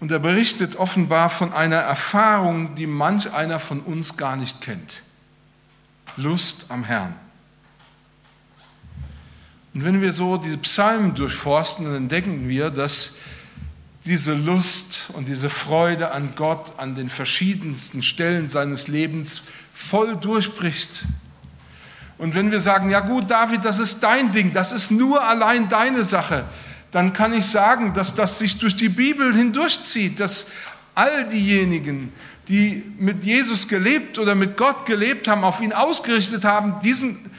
Und 0.00 0.10
er 0.12 0.18
berichtet 0.18 0.76
offenbar 0.76 1.28
von 1.28 1.52
einer 1.52 1.76
Erfahrung, 1.76 2.74
die 2.74 2.86
manch 2.86 3.30
einer 3.30 3.60
von 3.60 3.80
uns 3.80 4.16
gar 4.16 4.36
nicht 4.36 4.62
kennt. 4.62 5.02
Lust 6.16 6.70
am 6.70 6.84
Herrn. 6.84 7.14
Und 9.74 9.84
wenn 9.84 10.00
wir 10.00 10.14
so 10.14 10.38
diese 10.38 10.56
Psalmen 10.56 11.14
durchforsten, 11.14 11.84
dann 11.84 11.96
entdecken 11.96 12.48
wir, 12.48 12.70
dass 12.70 13.16
diese 14.04 14.34
Lust 14.34 15.08
und 15.14 15.28
diese 15.28 15.50
Freude 15.50 16.12
an 16.12 16.34
Gott 16.36 16.78
an 16.78 16.94
den 16.94 17.10
verschiedensten 17.10 18.02
Stellen 18.02 18.48
seines 18.48 18.88
Lebens 18.88 19.42
voll 19.74 20.16
durchbricht. 20.16 21.04
Und 22.16 22.34
wenn 22.34 22.50
wir 22.50 22.60
sagen, 22.60 22.90
ja 22.90 23.00
gut, 23.00 23.30
David, 23.30 23.64
das 23.64 23.78
ist 23.78 24.00
dein 24.00 24.32
Ding, 24.32 24.52
das 24.52 24.72
ist 24.72 24.90
nur 24.90 25.22
allein 25.22 25.68
deine 25.68 26.02
Sache, 26.02 26.44
dann 26.90 27.12
kann 27.12 27.32
ich 27.32 27.46
sagen, 27.46 27.92
dass 27.94 28.14
das 28.14 28.38
sich 28.38 28.58
durch 28.58 28.74
die 28.74 28.88
Bibel 28.88 29.34
hindurchzieht, 29.34 30.18
dass 30.18 30.46
all 30.94 31.26
diejenigen, 31.26 32.12
die 32.48 32.82
mit 32.98 33.24
Jesus 33.24 33.68
gelebt 33.68 34.18
oder 34.18 34.34
mit 34.34 34.56
Gott 34.56 34.86
gelebt 34.86 35.28
haben, 35.28 35.44
auf 35.44 35.60
ihn 35.60 35.72
ausgerichtet 35.72 36.44
haben, 36.44 36.80
diesen, 36.82 37.30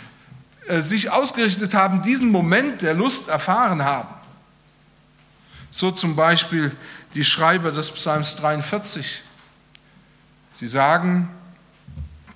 äh, 0.68 0.82
sich 0.82 1.10
ausgerichtet 1.12 1.74
haben, 1.74 2.04
diesen 2.04 2.30
Moment 2.30 2.84
der 2.84 2.94
Lust 2.94 3.28
erfahren 3.28 3.84
haben. 3.84 4.19
So 5.72 5.92
zum 5.92 6.16
Beispiel 6.16 6.76
die 7.14 7.26
Schreiber 7.26 7.72
des 7.72 7.92
Psalms 7.92 8.36
43. 8.36 9.24
Sie 10.52 10.68
sagen, 10.68 11.30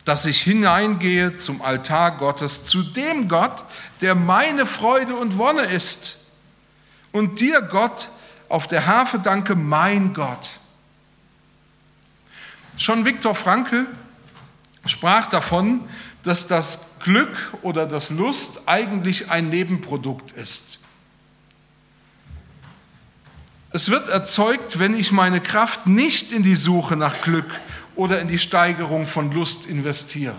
dass 0.05 0.25
ich 0.25 0.41
hineingehe 0.41 1.37
zum 1.37 1.61
Altar 1.61 2.17
Gottes, 2.17 2.65
zu 2.65 2.83
dem 2.83 3.27
Gott, 3.27 3.65
der 4.01 4.15
meine 4.15 4.65
Freude 4.65 5.15
und 5.15 5.37
Wonne 5.37 5.63
ist. 5.63 6.17
Und 7.11 7.39
dir, 7.39 7.61
Gott, 7.61 8.09
auf 8.49 8.67
der 8.67 8.85
Harfe 8.85 9.19
danke, 9.19 9.55
mein 9.55 10.13
Gott. 10.13 10.59
Schon 12.77 13.05
Viktor 13.05 13.35
Frankl 13.35 13.87
sprach 14.85 15.27
davon, 15.27 15.87
dass 16.23 16.47
das 16.47 16.79
Glück 16.99 17.53
oder 17.61 17.85
das 17.85 18.09
Lust 18.09 18.61
eigentlich 18.65 19.29
ein 19.29 19.49
Nebenprodukt 19.49 20.31
ist. 20.33 20.79
Es 23.75 23.89
wird 23.89 24.07
erzeugt, 24.07 24.77
wenn 24.77 24.95
ich 24.95 25.11
meine 25.11 25.41
Kraft 25.41 25.87
nicht 25.87 26.31
in 26.31 26.43
die 26.43 26.55
Suche 26.55 26.95
nach 26.95 27.23
Glück 27.23 27.49
oder 27.95 28.21
in 28.21 28.27
die 28.27 28.37
Steigerung 28.37 29.07
von 29.07 29.31
Lust 29.31 29.65
investiere. 29.65 30.35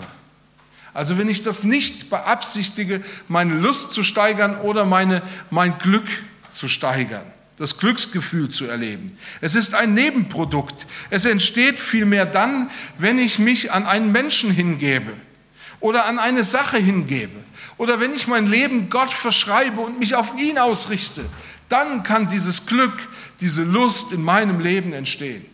Also 0.93 1.19
wenn 1.19 1.29
ich 1.29 1.43
das 1.43 1.64
nicht 1.64 2.11
beabsichtige, 2.11 3.03
meine 3.26 3.55
Lust 3.55 3.91
zu 3.91 4.05
steigern 4.05 4.61
oder 4.61 4.85
meine, 4.87 5.21
mein 5.50 5.76
Glück 5.79 6.07
zu 6.53 6.69
steigern, 6.69 7.26
das 7.57 7.79
Glücksgefühl 7.79 8.50
zu 8.50 8.67
erleben. 8.67 9.19
Es 9.41 9.57
ist 9.57 9.75
ein 9.75 9.95
Nebenprodukt. 9.95 10.87
Es 11.11 11.25
entsteht 11.25 11.81
vielmehr 11.81 12.26
dann, 12.26 12.71
wenn 12.99 13.19
ich 13.19 13.41
mich 13.41 13.73
an 13.73 13.85
einen 13.85 14.12
Menschen 14.12 14.53
hingebe 14.53 15.12
oder 15.81 16.07
an 16.07 16.21
eine 16.21 16.45
Sache 16.45 16.79
hingebe 16.79 17.43
oder 17.79 17.99
wenn 17.99 18.14
ich 18.14 18.29
mein 18.29 18.47
Leben 18.47 18.91
Gott 18.91 19.11
verschreibe 19.11 19.81
und 19.81 19.99
mich 19.99 20.14
auf 20.14 20.38
ihn 20.38 20.59
ausrichte, 20.59 21.25
dann 21.75 22.04
kann 22.04 22.28
dieses 22.28 22.66
Glück, 22.66 22.93
diese 23.40 23.64
Lust 23.64 24.12
in 24.12 24.23
meinem 24.23 24.61
Leben 24.61 24.93
entstehen. 24.93 25.45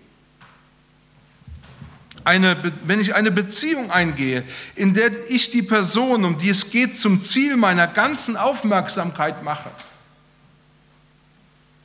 Eine, 2.24 2.74
wenn 2.84 3.00
ich 3.00 3.14
eine 3.14 3.30
Beziehung 3.30 3.90
eingehe, 3.90 4.44
in 4.74 4.92
der 4.92 5.30
ich 5.30 5.50
die 5.50 5.62
Person, 5.62 6.26
um 6.26 6.36
die 6.36 6.50
es 6.50 6.70
geht, 6.70 6.98
zum 6.98 7.22
Ziel 7.22 7.56
meiner 7.56 7.86
ganzen 7.86 8.36
Aufmerksamkeit 8.36 9.42
mache, 9.42 9.70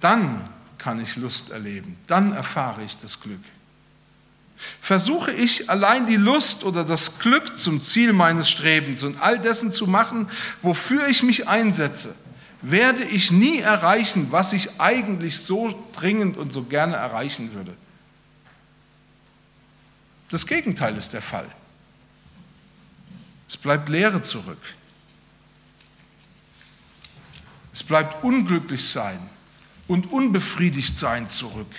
dann 0.01 0.50
kann 0.77 1.00
ich 1.00 1.15
Lust 1.15 1.51
erleben, 1.51 1.98
dann 2.08 2.34
erfahre 2.34 2.84
ich 2.84 2.98
das 2.98 3.22
Glück. 3.22 3.39
Versuche 4.82 5.32
ich 5.32 5.70
allein 5.70 6.08
die 6.08 6.18
Lust 6.18 6.65
oder 6.65 6.84
das 6.84 7.20
Glück 7.20 7.58
zum 7.58 7.82
Ziel 7.82 8.12
meines 8.12 8.50
Strebens 8.50 9.01
und 9.04 9.22
all 9.22 9.39
dessen 9.39 9.72
zu 9.72 9.88
machen, 9.88 10.30
wofür 10.62 11.08
ich 11.08 11.24
mich 11.24 11.48
einsetze, 11.48 12.15
werde 12.72 13.04
ich 13.04 13.32
nie 13.32 13.60
erreichen, 13.60 14.32
was 14.32 14.52
ich 14.52 14.80
eigentlich 14.80 15.38
so 15.38 15.88
dringend 15.94 16.36
und 16.36 16.52
so 16.52 16.64
gerne 16.64 16.96
erreichen 16.96 17.54
würde. 17.54 17.76
Das 20.30 20.48
Gegenteil 20.48 20.98
ist 20.98 21.14
der 21.14 21.22
Fall. 21.22 21.48
Es 23.48 23.56
bleibt 23.56 23.88
Leere 23.90 24.24
zurück. 24.24 24.62
Es 27.72 27.84
bleibt 27.84 28.24
unglücklich 28.24 28.90
sein 28.90 29.20
und 29.88 30.12
unbefriedigt 30.12 30.98
sein 30.98 31.30
zurück. 31.30 31.72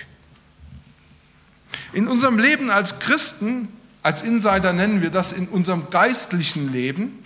In 1.93 2.07
unserem 2.07 2.39
Leben 2.39 2.71
als 2.71 3.01
Christen, 3.01 3.69
als 4.05 4.23
Insider 4.23 4.73
nennen 4.73 5.03
wir 5.03 5.11
das 5.11 5.33
in 5.33 5.49
unserem 5.49 5.91
geistlichen 5.91 6.71
Leben, 6.71 7.26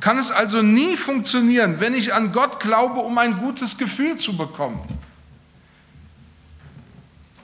kann 0.00 0.18
es 0.18 0.30
also 0.30 0.62
nie 0.62 0.96
funktionieren, 0.96 1.76
wenn 1.78 1.94
ich 1.94 2.14
an 2.14 2.32
Gott 2.32 2.60
glaube, 2.60 3.00
um 3.00 3.16
ein 3.18 3.38
gutes 3.38 3.76
Gefühl 3.76 4.16
zu 4.16 4.36
bekommen. 4.36 4.80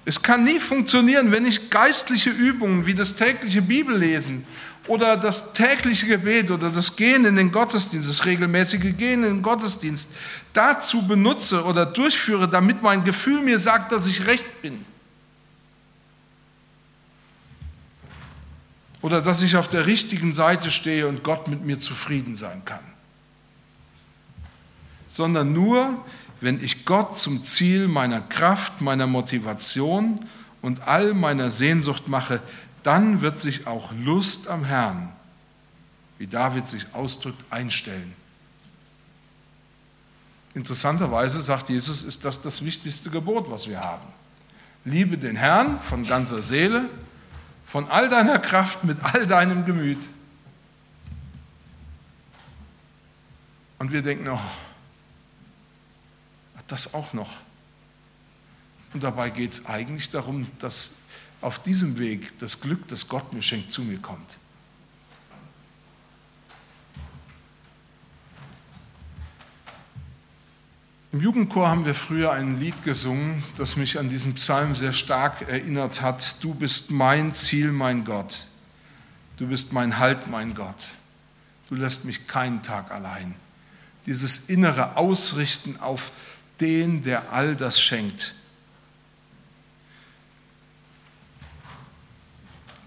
Es 0.09 0.23
kann 0.23 0.45
nie 0.45 0.61
funktionieren, 0.61 1.33
wenn 1.33 1.45
ich 1.45 1.69
geistliche 1.69 2.31
Übungen 2.31 2.87
wie 2.87 2.95
das 2.95 3.17
tägliche 3.17 3.61
Bibellesen 3.61 4.47
oder 4.87 5.17
das 5.17 5.53
tägliche 5.53 6.07
Gebet 6.07 6.51
oder 6.53 6.71
das 6.71 6.95
Gehen 6.95 7.25
in 7.25 7.35
den 7.35 7.51
Gottesdienst, 7.51 8.09
das 8.09 8.25
regelmäßige 8.25 8.97
Gehen 8.97 9.25
in 9.25 9.35
den 9.35 9.43
Gottesdienst 9.43 10.11
dazu 10.53 11.07
benutze 11.07 11.65
oder 11.65 11.85
durchführe, 11.85 12.49
damit 12.49 12.83
mein 12.83 13.03
Gefühl 13.03 13.43
mir 13.43 13.59
sagt, 13.59 13.91
dass 13.91 14.07
ich 14.07 14.27
recht 14.27 14.63
bin. 14.63 14.85
Oder 19.07 19.23
dass 19.23 19.41
ich 19.41 19.57
auf 19.57 19.69
der 19.69 19.87
richtigen 19.87 20.33
Seite 20.33 20.73
stehe 20.73 21.07
und 21.07 21.23
Gott 21.23 21.47
mit 21.47 21.65
mir 21.65 21.79
zufrieden 21.79 22.35
sein 22.35 22.65
kann, 22.65 22.83
sondern 25.07 25.53
nur, 25.53 26.05
wenn 26.41 26.61
ich 26.61 26.85
Gott 26.85 27.17
zum 27.17 27.45
Ziel 27.45 27.87
meiner 27.87 28.21
Kraft, 28.21 28.81
meiner 28.81 29.07
Motivation 29.07 30.27
und 30.61 30.89
all 30.89 31.15
meiner 31.15 31.51
Sehnsucht 31.51 32.09
mache, 32.09 32.43
dann 32.83 33.21
wird 33.21 33.39
sich 33.39 33.69
auch 33.69 33.93
Lust 33.93 34.49
am 34.49 34.65
Herrn, 34.65 35.09
wie 36.19 36.27
David 36.27 36.69
sich 36.69 36.93
ausdrückt, 36.93 37.45
einstellen. 37.49 38.13
Interessanterweise 40.53 41.41
sagt 41.41 41.69
Jesus, 41.69 42.03
ist 42.03 42.25
das 42.25 42.43
das 42.43 42.65
wichtigste 42.65 43.09
Gebot, 43.11 43.49
was 43.53 43.69
wir 43.69 43.81
haben. 43.81 44.09
Liebe 44.85 45.17
den 45.17 45.37
Herrn 45.37 45.81
von 45.81 46.03
ganzer 46.03 46.43
Seele, 46.43 46.91
von 47.67 47.91
all 47.91 48.09
deiner 48.09 48.39
Kraft, 48.39 48.85
mit 48.85 49.03
all 49.03 49.27
deinem 49.27 49.67
Gemüt. 49.67 50.09
Und 53.79 53.93
wir 53.93 54.01
denken, 54.01 54.29
oh, 54.29 54.41
das 56.69 56.95
auch 56.95 57.13
noch. 57.13 57.31
Und 58.93 59.03
dabei 59.03 59.31
geht 59.31 59.53
es 59.53 59.67
eigentlich 59.67 60.11
darum, 60.11 60.47
dass 60.59 60.95
auf 61.41 61.63
diesem 61.63 61.99
Weg 61.99 62.39
das 62.39 62.61
Glück, 62.61 62.89
das 62.89 63.09
Gott 63.09 63.33
mir 63.33 63.43
schenkt, 63.43 63.71
zu 63.71 63.83
mir 63.83 63.99
kommt. 63.99 64.39
Im 71.17 71.23
Jugendchor 71.23 71.71
haben 71.71 71.87
wir 71.87 71.95
früher 71.95 72.33
ein 72.33 72.61
Lied 72.61 72.85
gesungen, 72.85 73.43
das 73.57 73.77
mich 73.77 73.99
an 73.99 74.11
diesen 74.11 74.35
Psalm 74.35 74.75
sehr 74.75 74.93
stark 74.93 75.49
erinnert 75.49 76.03
hat. 76.03 76.45
Du 76.45 76.53
bist 76.53 76.91
mein 76.91 77.35
Ziel, 77.35 77.73
mein 77.73 78.05
Gott. 78.05 78.41
Du 79.39 79.47
bist 79.47 79.73
mein 79.73 79.99
Halt, 79.99 80.27
mein 80.27 80.55
Gott. 80.55 80.89
Du 81.71 81.75
lässt 81.75 82.05
mich 82.05 82.27
keinen 82.27 82.61
Tag 82.61 82.91
allein. 82.91 83.35
Dieses 84.05 84.51
innere 84.51 84.99
Ausrichten 84.99 85.81
auf 85.81 86.11
den, 86.61 87.03
der 87.03 87.33
all 87.33 87.57
das 87.57 87.81
schenkt. 87.81 88.35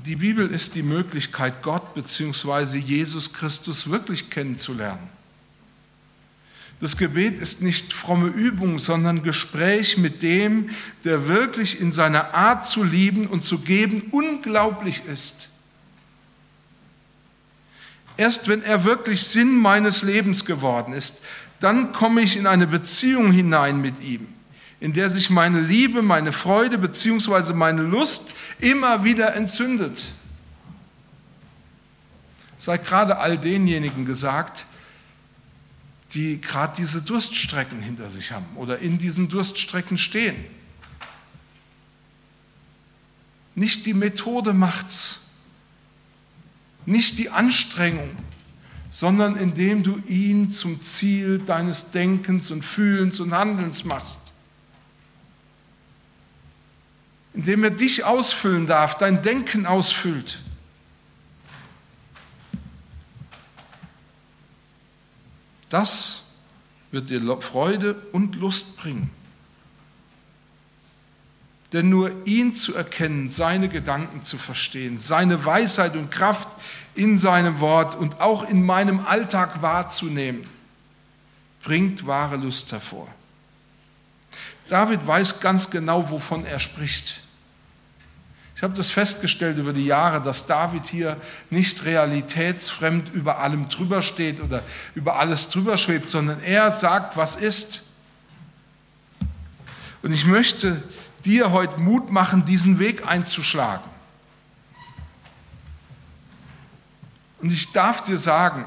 Die 0.05 0.17
Bibel 0.17 0.51
ist 0.51 0.75
die 0.75 0.83
Möglichkeit, 0.83 1.63
Gott 1.63 1.95
bzw. 1.95 2.77
Jesus 2.77 3.33
Christus 3.33 3.89
wirklich 3.89 4.29
kennenzulernen. 4.29 5.09
Das 6.79 6.95
Gebet 6.95 7.41
ist 7.41 7.61
nicht 7.61 7.91
fromme 7.91 8.27
Übung, 8.27 8.79
sondern 8.79 9.21
Gespräch 9.21 9.97
mit 9.97 10.21
dem, 10.21 10.69
der 11.03 11.27
wirklich 11.27 11.81
in 11.81 11.91
seiner 11.91 12.33
Art 12.33 12.67
zu 12.67 12.83
lieben 12.83 13.27
und 13.27 13.43
zu 13.43 13.59
geben 13.59 14.03
unglaublich 14.11 15.03
ist. 15.05 15.49
Erst 18.15 18.47
wenn 18.47 18.63
er 18.63 18.85
wirklich 18.85 19.23
Sinn 19.23 19.55
meines 19.55 20.03
Lebens 20.03 20.45
geworden 20.45 20.93
ist, 20.93 21.21
dann 21.59 21.91
komme 21.91 22.21
ich 22.21 22.37
in 22.37 22.47
eine 22.47 22.67
Beziehung 22.67 23.31
hinein 23.31 23.81
mit 23.81 24.01
ihm, 24.01 24.27
in 24.79 24.93
der 24.93 25.09
sich 25.09 25.29
meine 25.29 25.59
Liebe, 25.59 26.01
meine 26.01 26.31
Freude 26.31 26.77
bzw. 26.77 27.53
meine 27.53 27.81
Lust 27.81 28.31
immer 28.59 29.03
wieder 29.03 29.35
entzündet. 29.35 30.13
Sei 32.57 32.77
gerade 32.77 33.17
all 33.19 33.37
denjenigen 33.37 34.05
gesagt, 34.05 34.65
die 36.13 36.41
gerade 36.41 36.75
diese 36.77 37.01
Durststrecken 37.01 37.81
hinter 37.81 38.09
sich 38.09 38.31
haben 38.31 38.45
oder 38.55 38.79
in 38.79 38.97
diesen 38.97 39.29
Durststrecken 39.29 39.97
stehen. 39.97 40.35
Nicht 43.55 43.85
die 43.85 43.93
Methode 43.93 44.53
macht's, 44.53 45.27
nicht 46.85 47.17
die 47.17 47.29
Anstrengung, 47.29 48.15
sondern 48.89 49.35
indem 49.35 49.83
du 49.83 49.97
ihn 50.07 50.51
zum 50.51 50.81
Ziel 50.81 51.39
deines 51.39 51.91
Denkens 51.91 52.49
und 52.49 52.65
Fühlens 52.65 53.19
und 53.19 53.33
Handelns 53.33 53.83
machst. 53.83 54.19
Indem 57.35 57.63
er 57.63 57.69
dich 57.69 58.03
ausfüllen 58.03 58.65
darf, 58.65 58.97
dein 58.97 59.21
Denken 59.21 59.67
ausfüllt. 59.67 60.39
Das 65.69 66.23
wird 66.91 67.09
dir 67.09 67.41
Freude 67.41 67.95
und 68.11 68.35
Lust 68.35 68.77
bringen. 68.77 69.11
Denn 71.71 71.89
nur 71.89 72.11
ihn 72.25 72.55
zu 72.55 72.73
erkennen, 72.73 73.29
seine 73.29 73.69
Gedanken 73.69 74.23
zu 74.23 74.37
verstehen, 74.37 74.97
seine 74.97 75.45
Weisheit 75.45 75.95
und 75.95 76.09
Kraft 76.09 76.47
in 76.95 77.19
seinem 77.19 77.59
Wort 77.59 77.95
und 77.95 78.21
auch 78.21 78.49
in 78.49 78.65
meinem 78.65 79.05
Alltag 79.05 79.61
wahrzunehmen, 79.61 80.47
bringt 81.63 82.07
wahre 82.07 82.37
Lust 82.37 82.71
hervor. 82.71 83.07
David 84.67 85.05
weiß 85.05 85.39
ganz 85.41 85.69
genau, 85.69 86.09
wovon 86.09 86.45
er 86.45 86.59
spricht. 86.59 87.21
Ich 88.59 88.63
habe 88.63 88.73
das 88.73 88.91
festgestellt 88.91 89.57
über 89.57 89.71
die 89.71 89.85
Jahre, 89.85 90.21
dass 90.21 90.45
David 90.45 90.85
hier 90.85 91.15
nicht 91.49 91.85
realitätsfremd 91.85 93.07
über 93.13 93.39
allem 93.39 93.69
drüber 93.69 94.01
steht 94.01 94.41
oder 94.41 94.63
über 94.95 95.17
alles 95.17 95.49
drüber 95.49 95.77
schwebt, 95.77 96.11
sondern 96.11 96.41
er 96.41 96.73
sagt, 96.73 97.15
was 97.15 97.37
ist. 97.37 97.83
Und 100.01 100.11
ich 100.11 100.25
möchte 100.25 100.83
dir 101.23 101.53
heute 101.53 101.79
Mut 101.79 102.11
machen, 102.11 102.43
diesen 102.43 102.79
Weg 102.79 103.07
einzuschlagen. 103.07 103.89
Und 107.41 107.53
ich 107.53 107.71
darf 107.71 108.03
dir 108.03 108.19
sagen, 108.19 108.65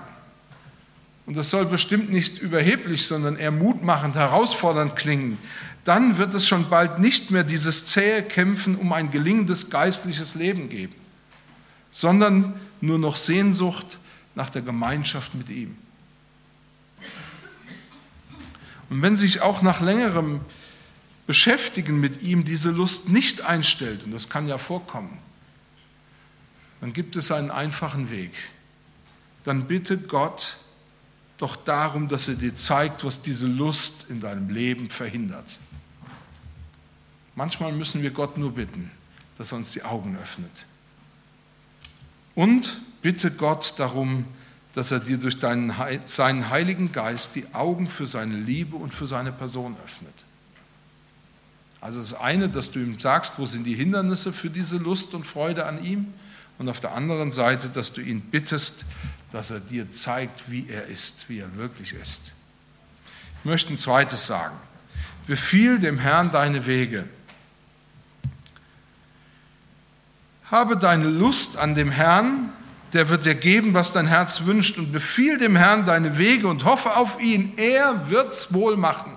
und 1.26 1.36
das 1.36 1.50
soll 1.50 1.66
bestimmt 1.66 2.10
nicht 2.10 2.38
überheblich, 2.38 3.06
sondern 3.06 3.36
eher 3.36 3.50
mutmachend, 3.50 4.14
herausfordernd 4.14 4.96
klingen, 4.96 5.36
dann 5.84 6.18
wird 6.18 6.32
es 6.34 6.46
schon 6.46 6.70
bald 6.70 6.98
nicht 6.98 7.30
mehr 7.30 7.44
dieses 7.44 7.86
zähe 7.86 8.22
Kämpfen 8.22 8.76
um 8.76 8.92
ein 8.92 9.10
gelingendes 9.10 9.70
geistliches 9.70 10.34
Leben 10.34 10.68
geben, 10.68 10.94
sondern 11.90 12.54
nur 12.80 12.98
noch 12.98 13.16
Sehnsucht 13.16 13.98
nach 14.34 14.50
der 14.50 14.62
Gemeinschaft 14.62 15.34
mit 15.34 15.50
ihm. 15.50 15.76
Und 18.90 19.02
wenn 19.02 19.16
sich 19.16 19.40
auch 19.40 19.62
nach 19.62 19.80
längerem 19.80 20.40
Beschäftigen 21.26 21.98
mit 21.98 22.22
ihm 22.22 22.44
diese 22.44 22.70
Lust 22.70 23.08
nicht 23.08 23.40
einstellt, 23.40 24.04
und 24.04 24.12
das 24.12 24.28
kann 24.28 24.48
ja 24.48 24.58
vorkommen, 24.58 25.18
dann 26.80 26.92
gibt 26.92 27.16
es 27.16 27.30
einen 27.30 27.50
einfachen 27.50 28.10
Weg. 28.10 28.32
Dann 29.44 29.66
bitte 29.66 29.98
Gott 29.98 30.56
doch 31.38 31.56
darum, 31.56 32.08
dass 32.08 32.28
er 32.28 32.34
dir 32.34 32.56
zeigt, 32.56 33.04
was 33.04 33.22
diese 33.22 33.46
Lust 33.46 34.06
in 34.10 34.20
deinem 34.20 34.50
Leben 34.50 34.90
verhindert. 34.90 35.58
Manchmal 37.34 37.72
müssen 37.72 38.02
wir 38.02 38.10
Gott 38.10 38.36
nur 38.36 38.52
bitten, 38.52 38.90
dass 39.38 39.52
er 39.52 39.58
uns 39.58 39.72
die 39.72 39.82
Augen 39.82 40.16
öffnet. 40.20 40.66
Und 42.34 42.80
bitte 43.02 43.30
Gott 43.30 43.74
darum, 43.78 44.26
dass 44.74 44.90
er 44.90 45.00
dir 45.00 45.18
durch 45.18 45.38
deinen, 45.38 45.74
seinen 46.06 46.48
Heiligen 46.48 46.92
Geist 46.92 47.34
die 47.34 47.46
Augen 47.52 47.88
für 47.88 48.06
seine 48.06 48.36
Liebe 48.36 48.76
und 48.76 48.94
für 48.94 49.06
seine 49.06 49.32
Person 49.32 49.76
öffnet. 49.84 50.24
Also 51.80 52.00
das 52.00 52.14
eine, 52.14 52.48
dass 52.48 52.70
du 52.70 52.78
ihm 52.78 52.98
sagst, 53.00 53.34
wo 53.38 53.44
sind 53.44 53.64
die 53.64 53.74
Hindernisse 53.74 54.32
für 54.32 54.50
diese 54.50 54.78
Lust 54.78 55.14
und 55.14 55.26
Freude 55.26 55.66
an 55.66 55.84
ihm? 55.84 56.14
Und 56.58 56.68
auf 56.68 56.80
der 56.80 56.92
anderen 56.94 57.32
Seite, 57.32 57.68
dass 57.68 57.92
du 57.92 58.00
ihn 58.00 58.20
bittest, 58.20 58.84
dass 59.32 59.50
er 59.50 59.60
dir 59.60 59.90
zeigt, 59.90 60.50
wie 60.50 60.68
er 60.68 60.86
ist, 60.86 61.28
wie 61.28 61.40
er 61.40 61.56
wirklich 61.56 61.94
ist. 61.94 62.34
Ich 63.40 63.44
möchte 63.44 63.72
ein 63.72 63.78
zweites 63.78 64.26
sagen. 64.26 64.56
Befiehl 65.26 65.78
dem 65.80 65.98
Herrn 65.98 66.30
deine 66.30 66.66
Wege 66.66 67.04
Habe 70.52 70.76
deine 70.76 71.08
Lust 71.08 71.56
an 71.56 71.74
dem 71.74 71.90
Herrn, 71.90 72.50
der 72.92 73.08
wird 73.08 73.24
dir 73.24 73.34
geben, 73.34 73.72
was 73.72 73.94
dein 73.94 74.06
Herz 74.06 74.42
wünscht 74.44 74.76
und 74.76 74.92
befiehl 74.92 75.38
dem 75.38 75.56
Herrn 75.56 75.86
deine 75.86 76.18
Wege 76.18 76.46
und 76.46 76.66
hoffe 76.66 76.94
auf 76.94 77.18
ihn. 77.22 77.54
Er 77.56 78.10
wird's 78.10 78.52
wohl 78.52 78.76
machen. 78.76 79.16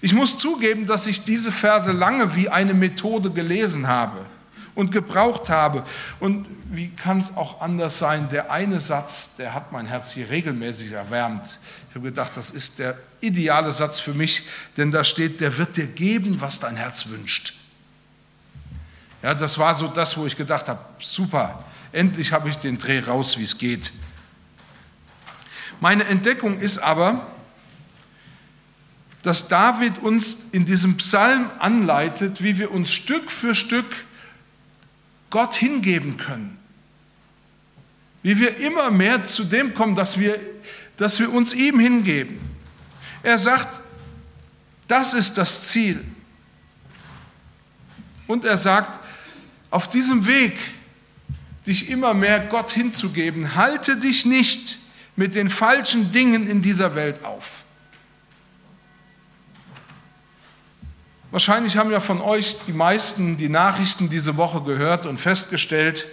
Ich 0.00 0.14
muss 0.14 0.38
zugeben, 0.38 0.86
dass 0.86 1.06
ich 1.06 1.22
diese 1.24 1.52
Verse 1.52 1.92
lange 1.92 2.34
wie 2.34 2.48
eine 2.48 2.72
Methode 2.72 3.30
gelesen 3.30 3.88
habe 3.88 4.24
und 4.74 4.90
gebraucht 4.90 5.50
habe. 5.50 5.84
Und 6.18 6.46
wie 6.70 6.88
kann 6.88 7.18
es 7.18 7.36
auch 7.36 7.60
anders 7.60 7.98
sein? 7.98 8.30
Der 8.30 8.50
eine 8.50 8.80
Satz, 8.80 9.36
der 9.36 9.52
hat 9.52 9.70
mein 9.70 9.84
Herz 9.84 10.12
hier 10.12 10.30
regelmäßig 10.30 10.92
erwärmt. 10.92 11.58
Ich 11.90 11.94
habe 11.94 12.06
gedacht, 12.06 12.32
das 12.36 12.48
ist 12.50 12.78
der 12.78 12.96
ideale 13.20 13.72
Satz 13.72 14.00
für 14.00 14.14
mich, 14.14 14.44
denn 14.78 14.92
da 14.92 15.04
steht, 15.04 15.42
der 15.42 15.58
wird 15.58 15.76
dir 15.76 15.88
geben, 15.88 16.40
was 16.40 16.58
dein 16.58 16.76
Herz 16.76 17.08
wünscht. 17.08 17.57
Ja, 19.22 19.34
das 19.34 19.58
war 19.58 19.74
so 19.74 19.88
das, 19.88 20.16
wo 20.16 20.26
ich 20.26 20.36
gedacht 20.36 20.68
habe, 20.68 20.80
super, 21.00 21.64
endlich 21.92 22.32
habe 22.32 22.48
ich 22.48 22.56
den 22.56 22.78
Dreh 22.78 23.00
raus, 23.00 23.38
wie 23.38 23.44
es 23.44 23.58
geht. 23.58 23.92
Meine 25.80 26.04
Entdeckung 26.04 26.58
ist 26.60 26.78
aber, 26.78 27.26
dass 29.22 29.48
David 29.48 29.98
uns 29.98 30.48
in 30.52 30.64
diesem 30.64 30.96
Psalm 30.96 31.50
anleitet, 31.58 32.42
wie 32.42 32.58
wir 32.58 32.70
uns 32.70 32.90
Stück 32.92 33.30
für 33.30 33.54
Stück 33.54 33.86
Gott 35.30 35.54
hingeben 35.54 36.16
können. 36.16 36.58
Wie 38.22 38.38
wir 38.38 38.58
immer 38.58 38.90
mehr 38.90 39.26
zu 39.26 39.44
dem 39.44 39.74
kommen, 39.74 39.94
dass 39.94 40.18
wir, 40.18 40.38
dass 40.96 41.18
wir 41.18 41.32
uns 41.32 41.52
ihm 41.52 41.78
hingeben. 41.78 42.40
Er 43.22 43.38
sagt, 43.38 43.80
das 44.86 45.14
ist 45.14 45.36
das 45.36 45.68
Ziel. 45.68 46.02
Und 48.26 48.44
er 48.44 48.56
sagt, 48.56 48.97
auf 49.70 49.88
diesem 49.88 50.26
Weg, 50.26 50.58
dich 51.66 51.90
immer 51.90 52.14
mehr 52.14 52.40
Gott 52.40 52.70
hinzugeben, 52.70 53.54
halte 53.54 53.96
dich 53.96 54.24
nicht 54.24 54.78
mit 55.16 55.34
den 55.34 55.50
falschen 55.50 56.12
Dingen 56.12 56.48
in 56.48 56.62
dieser 56.62 56.94
Welt 56.94 57.24
auf. 57.24 57.64
Wahrscheinlich 61.30 61.76
haben 61.76 61.90
ja 61.90 62.00
von 62.00 62.22
euch 62.22 62.56
die 62.66 62.72
meisten 62.72 63.36
die 63.36 63.50
Nachrichten 63.50 64.08
diese 64.08 64.38
Woche 64.38 64.62
gehört 64.62 65.04
und 65.04 65.18
festgestellt, 65.18 66.06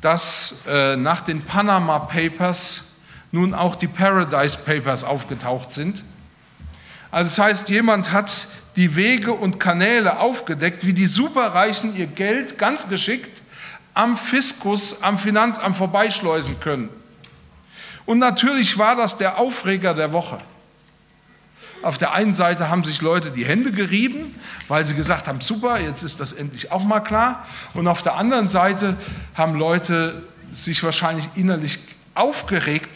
dass 0.00 0.54
äh, 0.66 0.96
nach 0.96 1.20
den 1.20 1.42
Panama 1.42 1.98
Papers 1.98 2.84
nun 3.32 3.52
auch 3.52 3.74
die 3.74 3.88
Paradise 3.88 4.56
Papers 4.56 5.04
aufgetaucht 5.04 5.72
sind. 5.72 6.02
Also 7.10 7.30
das 7.30 7.38
heißt, 7.38 7.68
jemand 7.68 8.12
hat 8.12 8.46
die 8.80 8.96
Wege 8.96 9.34
und 9.34 9.60
Kanäle 9.60 10.20
aufgedeckt, 10.20 10.86
wie 10.86 10.94
die 10.94 11.06
Superreichen 11.06 11.94
ihr 11.94 12.06
Geld 12.06 12.56
ganz 12.56 12.88
geschickt 12.88 13.42
am 13.92 14.16
Fiskus, 14.16 15.02
am 15.02 15.18
Finanzamt 15.18 15.76
vorbeischleusen 15.76 16.60
können. 16.60 16.88
Und 18.06 18.20
natürlich 18.20 18.78
war 18.78 18.96
das 18.96 19.18
der 19.18 19.36
Aufreger 19.36 19.92
der 19.92 20.14
Woche. 20.14 20.38
Auf 21.82 21.98
der 21.98 22.14
einen 22.14 22.32
Seite 22.32 22.70
haben 22.70 22.82
sich 22.82 23.02
Leute 23.02 23.30
die 23.30 23.44
Hände 23.44 23.70
gerieben, 23.70 24.34
weil 24.66 24.86
sie 24.86 24.94
gesagt 24.94 25.28
haben, 25.28 25.42
super, 25.42 25.78
jetzt 25.78 26.02
ist 26.02 26.18
das 26.18 26.32
endlich 26.32 26.72
auch 26.72 26.82
mal 26.82 27.00
klar. 27.00 27.46
Und 27.74 27.86
auf 27.86 28.00
der 28.00 28.14
anderen 28.14 28.48
Seite 28.48 28.96
haben 29.34 29.56
Leute 29.56 30.22
sich 30.50 30.82
wahrscheinlich 30.82 31.28
innerlich 31.34 31.80
aufgeregt, 32.14 32.89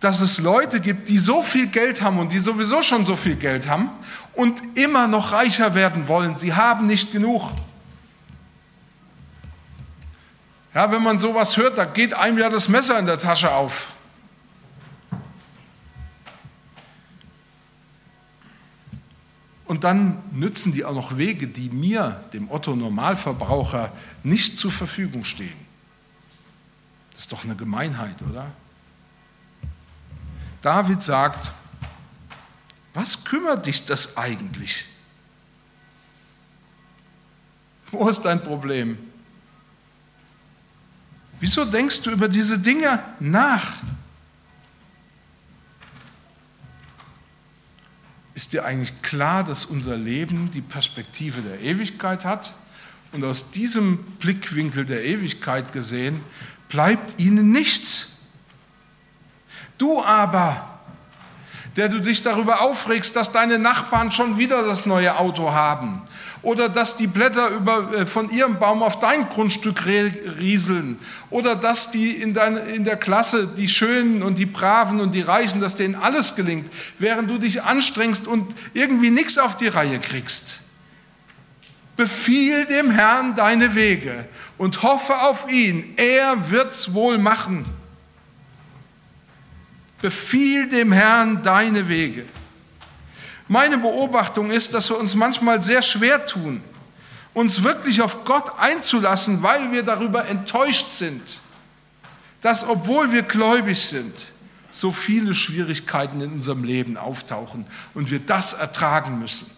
dass 0.00 0.20
es 0.20 0.38
Leute 0.38 0.80
gibt, 0.80 1.08
die 1.08 1.18
so 1.18 1.42
viel 1.42 1.66
Geld 1.66 2.02
haben 2.02 2.18
und 2.18 2.32
die 2.32 2.38
sowieso 2.38 2.82
schon 2.82 3.04
so 3.04 3.16
viel 3.16 3.36
Geld 3.36 3.68
haben 3.68 3.90
und 4.34 4.62
immer 4.76 5.08
noch 5.08 5.32
reicher 5.32 5.74
werden 5.74 6.06
wollen. 6.06 6.36
Sie 6.38 6.54
haben 6.54 6.86
nicht 6.86 7.10
genug. 7.10 7.50
Ja, 10.74 10.92
wenn 10.92 11.02
man 11.02 11.18
sowas 11.18 11.56
hört, 11.56 11.76
da 11.76 11.84
geht 11.84 12.14
einem 12.14 12.38
ja 12.38 12.48
das 12.48 12.68
Messer 12.68 12.98
in 12.98 13.06
der 13.06 13.18
Tasche 13.18 13.52
auf. 13.52 13.94
Und 19.64 19.84
dann 19.84 20.22
nützen 20.32 20.72
die 20.72 20.84
auch 20.84 20.94
noch 20.94 21.18
Wege, 21.18 21.46
die 21.46 21.68
mir, 21.68 22.24
dem 22.32 22.50
Otto 22.50 22.74
Normalverbraucher, 22.74 23.92
nicht 24.22 24.56
zur 24.56 24.72
Verfügung 24.72 25.24
stehen. 25.24 25.52
Das 27.12 27.22
ist 27.22 27.32
doch 27.32 27.44
eine 27.44 27.56
Gemeinheit, 27.56 28.22
oder? 28.22 28.50
David 30.62 31.02
sagt, 31.02 31.52
was 32.94 33.24
kümmert 33.24 33.66
dich 33.66 33.86
das 33.86 34.16
eigentlich? 34.16 34.86
Wo 37.90 38.08
ist 38.08 38.22
dein 38.22 38.42
Problem? 38.42 38.98
Wieso 41.40 41.64
denkst 41.64 42.02
du 42.02 42.10
über 42.10 42.28
diese 42.28 42.58
Dinge 42.58 43.02
nach? 43.20 43.76
Ist 48.34 48.52
dir 48.52 48.64
eigentlich 48.64 49.02
klar, 49.02 49.42
dass 49.42 49.64
unser 49.64 49.96
Leben 49.96 50.50
die 50.52 50.60
Perspektive 50.60 51.40
der 51.40 51.60
Ewigkeit 51.60 52.24
hat? 52.24 52.54
Und 53.10 53.24
aus 53.24 53.50
diesem 53.50 53.98
Blickwinkel 54.20 54.84
der 54.84 55.04
Ewigkeit 55.04 55.72
gesehen, 55.72 56.20
bleibt 56.68 57.18
ihnen 57.18 57.50
nichts. 57.50 57.97
Du 59.78 60.02
aber, 60.02 60.68
der 61.76 61.88
du 61.88 62.00
dich 62.00 62.22
darüber 62.22 62.60
aufregst, 62.60 63.14
dass 63.14 63.30
deine 63.30 63.58
Nachbarn 63.58 64.10
schon 64.10 64.36
wieder 64.36 64.64
das 64.64 64.84
neue 64.84 65.16
Auto 65.16 65.52
haben 65.52 66.02
oder 66.42 66.68
dass 66.68 66.96
die 66.96 67.06
Blätter 67.06 67.50
über, 67.50 67.94
äh, 67.94 68.06
von 68.06 68.30
ihrem 68.30 68.58
Baum 68.58 68.82
auf 68.82 68.98
dein 68.98 69.28
Grundstück 69.28 69.86
rieseln 69.86 70.98
oder 71.30 71.54
dass 71.54 71.92
die 71.92 72.10
in, 72.10 72.34
dein, 72.34 72.56
in 72.56 72.82
der 72.82 72.96
Klasse, 72.96 73.46
die 73.46 73.68
Schönen 73.68 74.24
und 74.24 74.38
die 74.38 74.46
Braven 74.46 75.00
und 75.00 75.14
die 75.14 75.20
Reichen, 75.20 75.60
dass 75.60 75.76
denen 75.76 75.94
alles 75.94 76.34
gelingt, 76.34 76.68
während 76.98 77.30
du 77.30 77.38
dich 77.38 77.62
anstrengst 77.62 78.26
und 78.26 78.52
irgendwie 78.74 79.10
nichts 79.10 79.38
auf 79.38 79.56
die 79.56 79.68
Reihe 79.68 80.00
kriegst. 80.00 80.62
Befiehl 81.96 82.64
dem 82.66 82.90
Herrn 82.90 83.36
deine 83.36 83.76
Wege 83.76 84.26
und 84.56 84.82
hoffe 84.82 85.20
auf 85.20 85.48
ihn, 85.50 85.94
er 85.96 86.50
wird's 86.50 86.92
wohl 86.92 87.18
machen. 87.18 87.77
Befiehl 90.00 90.68
dem 90.68 90.92
Herrn 90.92 91.42
deine 91.42 91.88
Wege. 91.88 92.24
Meine 93.48 93.78
Beobachtung 93.78 94.50
ist, 94.50 94.74
dass 94.74 94.90
wir 94.90 94.98
uns 94.98 95.14
manchmal 95.14 95.62
sehr 95.62 95.82
schwer 95.82 96.26
tun, 96.26 96.62
uns 97.34 97.62
wirklich 97.62 98.02
auf 98.02 98.24
Gott 98.24 98.58
einzulassen, 98.58 99.42
weil 99.42 99.72
wir 99.72 99.82
darüber 99.82 100.26
enttäuscht 100.26 100.90
sind, 100.90 101.40
dass 102.42 102.68
obwohl 102.68 103.10
wir 103.10 103.22
gläubig 103.22 103.80
sind, 103.80 104.14
so 104.70 104.92
viele 104.92 105.34
Schwierigkeiten 105.34 106.20
in 106.20 106.32
unserem 106.32 106.62
Leben 106.62 106.96
auftauchen 106.96 107.66
und 107.94 108.10
wir 108.10 108.20
das 108.20 108.52
ertragen 108.52 109.18
müssen. 109.18 109.50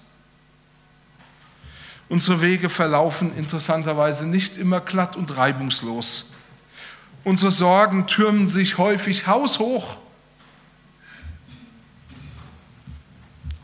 Unsere 2.08 2.40
Wege 2.40 2.70
verlaufen 2.70 3.36
interessanterweise 3.36 4.26
nicht 4.26 4.56
immer 4.56 4.80
glatt 4.80 5.16
und 5.16 5.36
reibungslos. 5.36 6.30
Unsere 7.24 7.52
Sorgen 7.52 8.06
türmen 8.06 8.48
sich 8.48 8.78
häufig 8.78 9.26
haushoch 9.26 9.98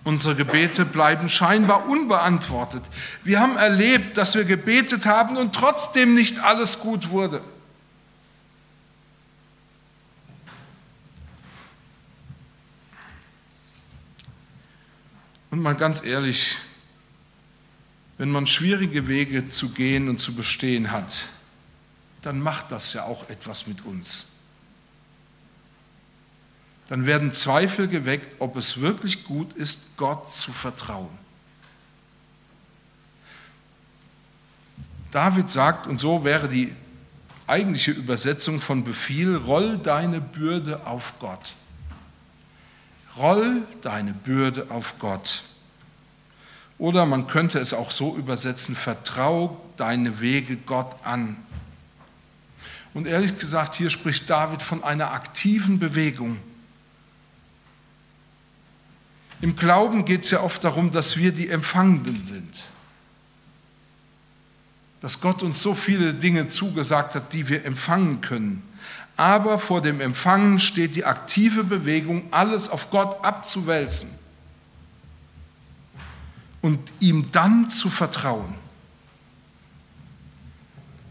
Unsere 0.07 0.37
Gebete 0.37 0.85
bleiben 0.85 1.29
scheinbar 1.29 1.89
unbeantwortet. 1.89 2.85
Wir 3.25 3.41
haben 3.41 3.57
erlebt, 3.57 4.17
dass 4.17 4.37
wir 4.37 4.45
gebetet 4.45 5.05
haben 5.05 5.37
und 5.37 5.53
trotzdem 5.53 6.15
nicht 6.15 6.39
alles 6.45 6.79
gut 6.79 7.09
wurde. 7.09 7.41
Und 15.51 15.61
mal 15.61 15.75
ganz 15.75 16.05
ehrlich, 16.05 16.57
wenn 18.17 18.31
man 18.31 18.47
schwierige 18.47 19.09
Wege 19.09 19.49
zu 19.49 19.71
gehen 19.71 20.09
und 20.09 20.21
zu 20.21 20.37
bestehen 20.37 20.93
hat, 20.93 21.25
dann 22.23 22.39
macht 22.39 22.71
das 22.71 22.93
ja 22.93 23.03
auch 23.03 23.29
etwas 23.29 23.67
mit 23.67 23.85
uns 23.85 24.36
dann 26.89 27.07
werden 27.07 27.33
Zweifel 27.33 27.89
geweckt, 27.89 28.37
ob 28.41 28.57
es 28.57 28.81
wirklich 28.81 29.25
gut 29.25 29.53
ist, 29.55 29.97
Gott 29.97 30.33
zu 30.33 30.53
vertrauen. 30.53 31.27
David 35.11 35.51
sagt, 35.51 35.87
und 35.87 35.99
so 35.99 36.25
wäre 36.25 36.49
die 36.49 36.73
eigentliche 37.47 37.93
Übersetzung 37.93 38.61
von 38.61 38.85
Befehl, 38.85 39.37
roll 39.37 39.79
deine 39.79 40.21
Bürde 40.21 40.87
auf 40.87 41.15
Gott. 41.19 41.55
Roll 43.17 43.63
deine 43.83 44.13
Bürde 44.13 44.67
auf 44.69 44.99
Gott. 44.99 45.43
Oder 46.79 47.07
man 47.07 47.27
könnte 47.27 47.59
es 47.59 47.73
auch 47.73 47.91
so 47.91 48.17
übersetzen, 48.17 48.77
vertrau 48.77 49.65
deine 49.77 50.21
Wege 50.21 50.57
Gott 50.57 50.95
an. 51.05 51.37
Und 52.93 53.07
ehrlich 53.07 53.39
gesagt, 53.39 53.75
hier 53.75 53.91
spricht 53.91 54.29
David 54.29 54.63
von 54.63 54.85
einer 54.85 55.13
aktiven 55.13 55.79
Bewegung. 55.79 56.39
Im 59.41 59.57
Glauben 59.57 60.05
geht 60.05 60.25
es 60.25 60.31
ja 60.31 60.41
oft 60.41 60.65
darum, 60.65 60.91
dass 60.91 61.17
wir 61.17 61.33
die 61.33 61.49
Empfangenden 61.49 62.25
sind. 62.25 62.65
Dass 65.01 65.21
Gott 65.21 65.43
uns 65.43 65.61
so 65.61 65.75
viele 65.75 66.15
Dinge 66.15 66.49
zugesagt 66.49 67.15
hat, 67.15 67.33
die 67.33 67.49
wir 67.49 67.65
empfangen 67.65 68.21
können. 68.23 68.63
Aber 69.17 69.59
vor 69.59 69.83
dem 69.83 70.01
Empfangen 70.01 70.59
steht 70.59 70.97
die 70.97 71.05
aktive 71.05 71.65
Bewegung, 71.65 72.25
alles 72.31 72.69
auf 72.69 72.91
Gott 72.91 73.25
abzuwälzen 73.25 74.11
und 76.61 76.81
ihm 77.01 77.31
dann 77.33 77.71
zu 77.71 77.89
vertrauen. 77.89 78.66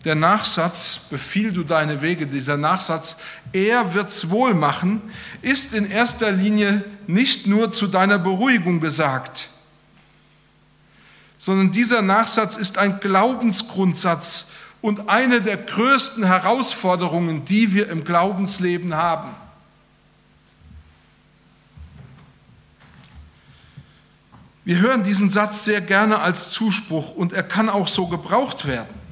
Der 0.05 0.13
Nachsatz, 0.13 0.99
befiehl 1.09 1.51
du 1.51 1.63
deine 1.63 2.03
Wege, 2.03 2.27
dieser 2.27 2.57
Nachsatz, 2.57 3.17
er 3.51 3.95
wird's 3.95 4.29
wohl 4.29 4.53
machen, 4.53 5.01
ist 5.41 5.73
in 5.73 5.89
erster 5.89 6.31
Linie 6.31 6.85
nicht 7.07 7.47
nur 7.47 7.71
zu 7.71 7.87
deiner 7.87 8.19
Beruhigung 8.19 8.79
gesagt, 8.79 9.49
sondern 11.39 11.71
dieser 11.71 12.03
Nachsatz 12.03 12.55
ist 12.55 12.77
ein 12.77 12.99
Glaubensgrundsatz 12.99 14.51
und 14.79 15.09
eine 15.09 15.41
der 15.41 15.57
größten 15.57 16.23
Herausforderungen, 16.23 17.43
die 17.45 17.73
wir 17.73 17.89
im 17.89 18.03
Glaubensleben 18.03 18.93
haben. 18.93 19.31
Wir 24.65 24.79
hören 24.79 25.03
diesen 25.03 25.31
Satz 25.31 25.65
sehr 25.65 25.81
gerne 25.81 26.19
als 26.19 26.51
Zuspruch 26.51 27.15
und 27.15 27.33
er 27.33 27.43
kann 27.43 27.69
auch 27.69 27.87
so 27.87 28.05
gebraucht 28.05 28.67
werden. 28.67 29.04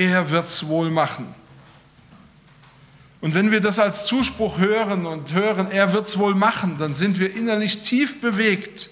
Er 0.00 0.30
wird's 0.30 0.66
wohl 0.66 0.90
machen. 0.90 1.34
Und 3.20 3.34
wenn 3.34 3.50
wir 3.50 3.60
das 3.60 3.78
als 3.78 4.06
Zuspruch 4.06 4.56
hören 4.56 5.04
und 5.04 5.34
hören, 5.34 5.70
er 5.70 5.92
wird's 5.92 6.18
wohl 6.18 6.34
machen, 6.34 6.76
dann 6.78 6.94
sind 6.94 7.20
wir 7.20 7.36
innerlich 7.36 7.82
tief 7.82 8.22
bewegt 8.22 8.88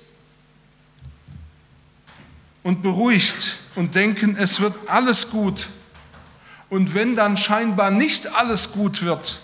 und 2.62 2.82
beruhigt 2.82 3.56
und 3.74 3.94
denken, 3.94 4.36
es 4.38 4.60
wird 4.60 4.74
alles 4.86 5.30
gut. 5.30 5.68
Und 6.68 6.92
wenn 6.92 7.16
dann 7.16 7.38
scheinbar 7.38 7.90
nicht 7.90 8.34
alles 8.34 8.72
gut 8.72 9.02
wird, 9.02 9.40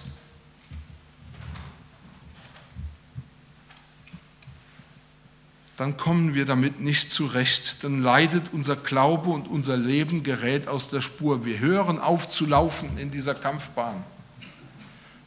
dann 5.77 5.97
kommen 5.97 6.35
wir 6.35 6.45
damit 6.45 6.81
nicht 6.81 7.11
zurecht. 7.11 7.83
Dann 7.83 8.01
leidet 8.01 8.53
unser 8.53 8.77
Glaube 8.77 9.31
und 9.31 9.49
unser 9.49 9.77
Leben 9.77 10.23
gerät 10.23 10.69
aus 10.69 10.89
der 10.89 11.01
Spur. 11.01 11.45
Wir 11.45 11.59
hören 11.59 11.99
auf 11.99 12.31
zu 12.31 12.47
laufen 12.47 12.97
in 12.97 13.11
dieser 13.11 13.35
Kampfbahn, 13.35 14.05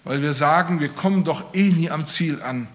weil 0.06 0.22
wir 0.22 0.34
sagen, 0.34 0.80
wir 0.80 0.90
kommen 0.90 1.26
doch 1.26 1.54
eh 1.54 1.70
nie 1.70 1.90
am 1.90 2.06
Ziel 2.06 2.42
an. 2.42 2.68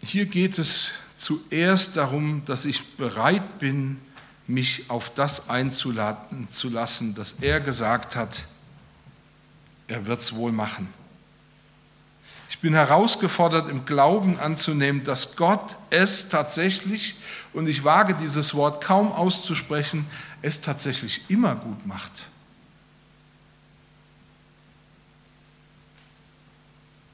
Hier 0.00 0.26
geht 0.26 0.58
es 0.58 0.92
zuerst 1.18 1.96
darum, 1.96 2.42
dass 2.46 2.64
ich 2.64 2.96
bereit 2.96 3.58
bin, 3.58 4.00
mich 4.46 4.88
auf 4.88 5.12
das 5.14 5.50
einzuladen 5.50 6.50
zu 6.50 6.70
lassen, 6.70 7.14
dass 7.14 7.32
er 7.42 7.60
gesagt 7.60 8.16
hat, 8.16 8.44
er 9.88 10.06
wird 10.06 10.20
es 10.20 10.34
wohl 10.34 10.52
machen. 10.52 10.92
Ich 12.50 12.60
bin 12.60 12.74
herausgefordert, 12.74 13.68
im 13.68 13.84
Glauben 13.84 14.38
anzunehmen, 14.38 15.04
dass 15.04 15.36
Gott 15.36 15.76
es 15.90 16.28
tatsächlich, 16.28 17.16
und 17.52 17.68
ich 17.68 17.84
wage 17.84 18.14
dieses 18.14 18.54
Wort 18.54 18.82
kaum 18.82 19.12
auszusprechen, 19.12 20.06
es 20.42 20.60
tatsächlich 20.60 21.28
immer 21.28 21.54
gut 21.56 21.86
macht. 21.86 22.10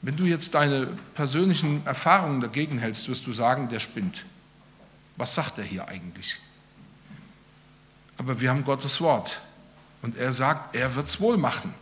Wenn 0.02 0.16
du 0.16 0.24
jetzt 0.24 0.54
deine 0.54 0.87
persönlichen 1.14 1.84
Erfahrungen 1.87 2.40
dagegen 2.40 2.78
hältst, 2.78 3.08
wirst 3.08 3.26
du 3.26 3.32
sagen, 3.32 3.68
der 3.68 3.80
spinnt. 3.80 4.24
Was 5.16 5.34
sagt 5.34 5.58
er 5.58 5.64
hier 5.64 5.88
eigentlich? 5.88 6.38
Aber 8.18 8.40
wir 8.40 8.50
haben 8.50 8.64
Gottes 8.64 9.00
Wort 9.00 9.40
und 10.02 10.16
er 10.16 10.32
sagt, 10.32 10.74
er 10.74 10.94
wird 10.94 11.08
es 11.08 11.20
wohl 11.20 11.37
machen. 11.37 11.74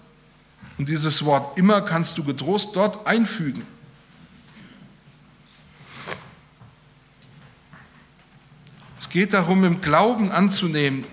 Und 0.79 0.89
dieses 0.89 1.25
Wort 1.25 1.59
immer 1.59 1.83
kannst 1.83 2.19
du 2.19 2.25
getrost 2.25 2.75
dort 2.75 3.07
einfügen. 3.07 3.67
Es 8.99 9.09
geht 9.09 9.33
darum, 9.33 9.65
im 9.65 9.81
Glauben 9.81 10.31
anzunehmen, 10.33 11.05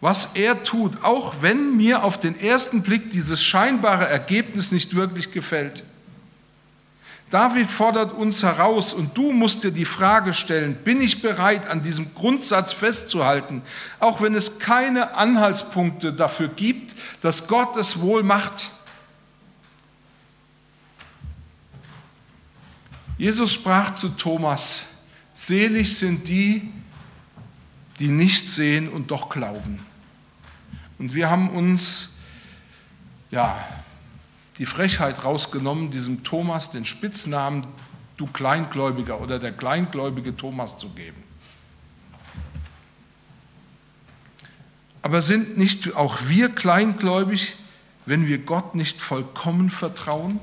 was 0.00 0.30
er 0.34 0.62
tut, 0.62 1.04
auch 1.04 1.42
wenn 1.42 1.76
mir 1.76 2.04
auf 2.04 2.18
den 2.18 2.38
ersten 2.38 2.82
Blick 2.82 3.10
dieses 3.10 3.44
scheinbare 3.44 4.08
Ergebnis 4.08 4.72
nicht 4.72 4.94
wirklich 4.94 5.30
gefällt. 5.30 5.84
David 7.30 7.70
fordert 7.70 8.12
uns 8.12 8.42
heraus 8.42 8.92
und 8.92 9.16
du 9.16 9.32
musst 9.32 9.62
dir 9.62 9.70
die 9.70 9.84
Frage 9.84 10.34
stellen, 10.34 10.74
bin 10.74 11.00
ich 11.00 11.22
bereit, 11.22 11.68
an 11.68 11.80
diesem 11.80 12.12
Grundsatz 12.12 12.72
festzuhalten, 12.72 13.62
auch 14.00 14.20
wenn 14.20 14.34
es 14.34 14.58
keine 14.58 15.14
Anhaltspunkte 15.14 16.12
dafür 16.12 16.48
gibt, 16.48 16.96
dass 17.20 17.46
Gott 17.46 17.76
es 17.76 18.00
wohl 18.00 18.24
macht? 18.24 18.72
Jesus 23.16 23.52
sprach 23.52 23.94
zu 23.94 24.08
Thomas, 24.08 24.86
selig 25.32 25.96
sind 25.96 26.26
die, 26.26 26.68
die 28.00 28.08
nicht 28.08 28.48
sehen 28.48 28.88
und 28.88 29.12
doch 29.12 29.28
glauben. 29.28 29.78
Und 30.98 31.14
wir 31.14 31.30
haben 31.30 31.50
uns 31.50 32.10
ja, 33.30 33.64
die 34.60 34.66
Frechheit 34.66 35.24
rausgenommen, 35.24 35.90
diesem 35.90 36.22
Thomas 36.22 36.70
den 36.70 36.84
Spitznamen 36.84 37.66
du 38.18 38.26
Kleingläubiger 38.26 39.18
oder 39.18 39.38
der 39.38 39.52
kleingläubige 39.52 40.36
Thomas 40.36 40.76
zu 40.76 40.90
geben. 40.90 41.22
Aber 45.00 45.22
sind 45.22 45.56
nicht 45.56 45.96
auch 45.96 46.18
wir 46.28 46.50
kleingläubig, 46.50 47.56
wenn 48.04 48.26
wir 48.26 48.36
Gott 48.36 48.74
nicht 48.74 49.00
vollkommen 49.00 49.70
vertrauen? 49.70 50.38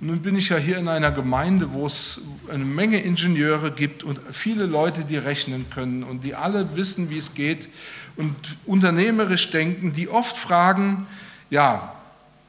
Nun 0.00 0.22
bin 0.22 0.36
ich 0.36 0.48
ja 0.48 0.56
hier 0.56 0.78
in 0.78 0.88
einer 0.88 1.10
Gemeinde, 1.10 1.74
wo 1.74 1.86
es 1.86 2.22
eine 2.50 2.64
Menge 2.64 3.00
Ingenieure 3.00 3.72
gibt 3.72 4.02
und 4.02 4.18
viele 4.32 4.64
Leute, 4.64 5.04
die 5.04 5.18
rechnen 5.18 5.68
können 5.68 6.02
und 6.02 6.24
die 6.24 6.34
alle 6.34 6.76
wissen, 6.76 7.10
wie 7.10 7.18
es 7.18 7.34
geht 7.34 7.68
und 8.16 8.34
unternehmerisch 8.64 9.50
denken, 9.50 9.92
die 9.92 10.08
oft 10.08 10.38
fragen, 10.38 11.06
ja, 11.50 11.92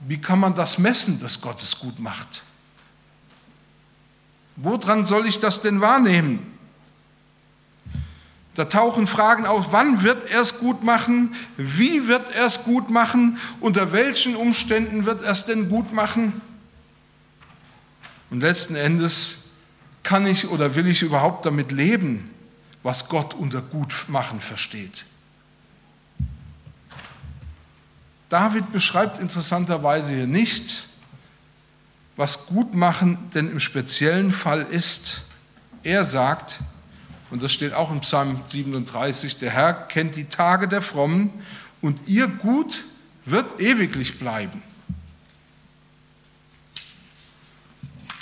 wie 0.02 0.20
kann 0.20 0.40
man 0.40 0.56
das 0.56 0.78
messen, 0.78 1.20
dass 1.20 1.42
Gott 1.42 1.62
es 1.62 1.78
gut 1.80 2.00
macht? 2.00 2.44
Woran 4.56 5.06
soll 5.06 5.28
ich 5.28 5.40
das 5.40 5.62
denn 5.62 5.82
wahrnehmen? 5.82 6.58
Da 8.56 8.66
tauchen 8.66 9.06
Fragen 9.06 9.46
auf, 9.46 9.68
wann 9.72 10.02
wird 10.02 10.32
er 10.32 10.42
es 10.42 10.58
gut 10.58 10.84
machen? 10.84 11.36
Wie 11.58 12.08
wird 12.08 12.32
er 12.32 12.48
es 12.48 12.64
gut 12.64 12.90
machen? 12.90 13.38
Unter 13.60 13.92
welchen 13.92 14.36
Umständen 14.36 15.06
wird 15.06 15.24
er 15.24 15.32
es 15.32 15.46
denn 15.46 15.70
gut 15.70 15.94
machen? 15.94 16.42
Und 18.32 18.42
letzten 18.42 18.76
Endes 18.76 19.44
kann 20.02 20.26
ich 20.26 20.50
oder 20.50 20.74
will 20.74 20.88
ich 20.88 21.04
überhaupt 21.04 21.46
damit 21.46 21.72
leben, 21.72 22.32
was 22.82 23.10
Gott 23.10 23.36
unter 23.36 23.62
gut 23.62 24.06
machen 24.08 24.42
versteht? 24.42 25.06
David 28.30 28.72
beschreibt 28.72 29.22
interessanterweise 29.22 30.14
hier 30.14 30.28
nicht, 30.28 30.88
was 32.18 32.48
Gutmachen 32.48 33.18
denn 33.34 33.50
im 33.50 33.60
speziellen 33.60 34.32
Fall 34.32 34.64
ist. 34.64 35.22
Er 35.84 36.04
sagt, 36.04 36.60
und 37.30 37.42
das 37.42 37.54
steht 37.54 37.74
auch 37.74 37.92
im 37.92 38.02
Psalm 38.02 38.42
37, 38.48 39.38
der 39.38 39.52
Herr 39.52 39.74
kennt 39.74 40.16
die 40.16 40.26
Tage 40.26 40.68
der 40.68 40.82
Frommen 40.82 41.32
und 41.82 42.08
ihr 42.08 42.28
Gut 42.28 42.84
wird 43.26 43.60
ewiglich 43.60 44.20
bleiben. 44.20 44.62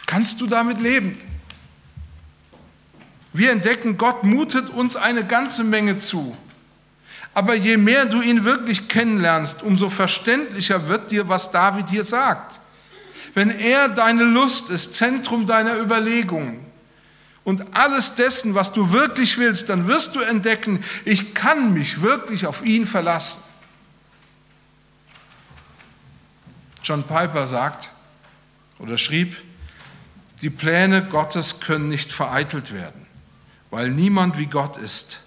Kannst 0.05 0.41
du 0.41 0.47
damit 0.47 0.81
leben? 0.81 1.17
Wir 3.33 3.51
entdecken, 3.51 3.97
Gott 3.97 4.23
mutet 4.23 4.69
uns 4.69 4.95
eine 4.95 5.25
ganze 5.25 5.63
Menge 5.63 5.97
zu. 5.97 6.37
Aber 7.35 7.53
je 7.53 7.75
mehr 7.75 8.05
du 8.05 8.21
ihn 8.21 8.45
wirklich 8.45 8.87
kennenlernst, 8.87 9.61
umso 9.61 9.89
verständlicher 9.89 10.87
wird 10.87 11.11
dir, 11.11 11.27
was 11.27 11.51
David 11.51 11.89
hier 11.89 12.05
sagt. 12.05 12.61
Wenn 13.33 13.49
er 13.49 13.89
deine 13.89 14.23
Lust 14.23 14.69
ist, 14.69 14.93
Zentrum 14.93 15.45
deiner 15.45 15.77
Überlegungen 15.77 16.65
und 17.43 17.75
alles 17.75 18.15
dessen, 18.15 18.55
was 18.55 18.71
du 18.71 18.93
wirklich 18.93 19.37
willst, 19.37 19.67
dann 19.67 19.85
wirst 19.85 20.15
du 20.15 20.21
entdecken, 20.21 20.81
ich 21.03 21.33
kann 21.33 21.73
mich 21.73 22.01
wirklich 22.01 22.47
auf 22.47 22.65
ihn 22.65 22.85
verlassen. 22.85 23.43
John 26.83 27.03
Piper 27.03 27.47
sagt 27.47 27.89
oder 28.79 28.97
schrieb, 28.97 29.35
die 30.41 30.49
Pläne 30.49 31.03
Gottes 31.03 31.59
können 31.59 31.89
nicht 31.89 32.13
vereitelt 32.13 32.73
werden, 32.73 33.05
weil 33.71 33.89
niemand 33.89 34.37
wie 34.37 34.45
Gott 34.45 34.77
ist. 34.77 35.19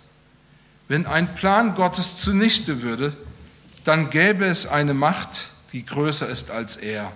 Wenn 0.88 1.07
ein 1.07 1.35
Plan 1.35 1.74
Gottes 1.74 2.16
zunichte 2.16 2.83
würde, 2.83 3.16
dann 3.85 4.11
gäbe 4.11 4.46
es 4.46 4.66
eine 4.66 4.94
Macht, 4.94 5.48
die 5.72 5.85
größer 5.85 6.29
ist 6.29 6.51
als 6.51 6.77
er. 6.77 7.12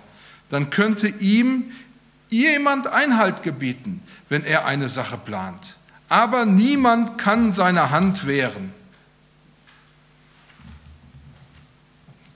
Dann 0.49 0.69
könnte 0.69 1.07
ihm 1.07 1.71
jemand 2.29 2.87
Einhalt 2.87 3.43
gebieten, 3.43 4.01
wenn 4.29 4.43
er 4.43 4.65
eine 4.65 4.87
Sache 4.87 5.17
plant. 5.17 5.75
Aber 6.09 6.45
niemand 6.45 7.17
kann 7.17 7.51
seine 7.51 7.89
Hand 7.89 8.27
wehren. 8.27 8.73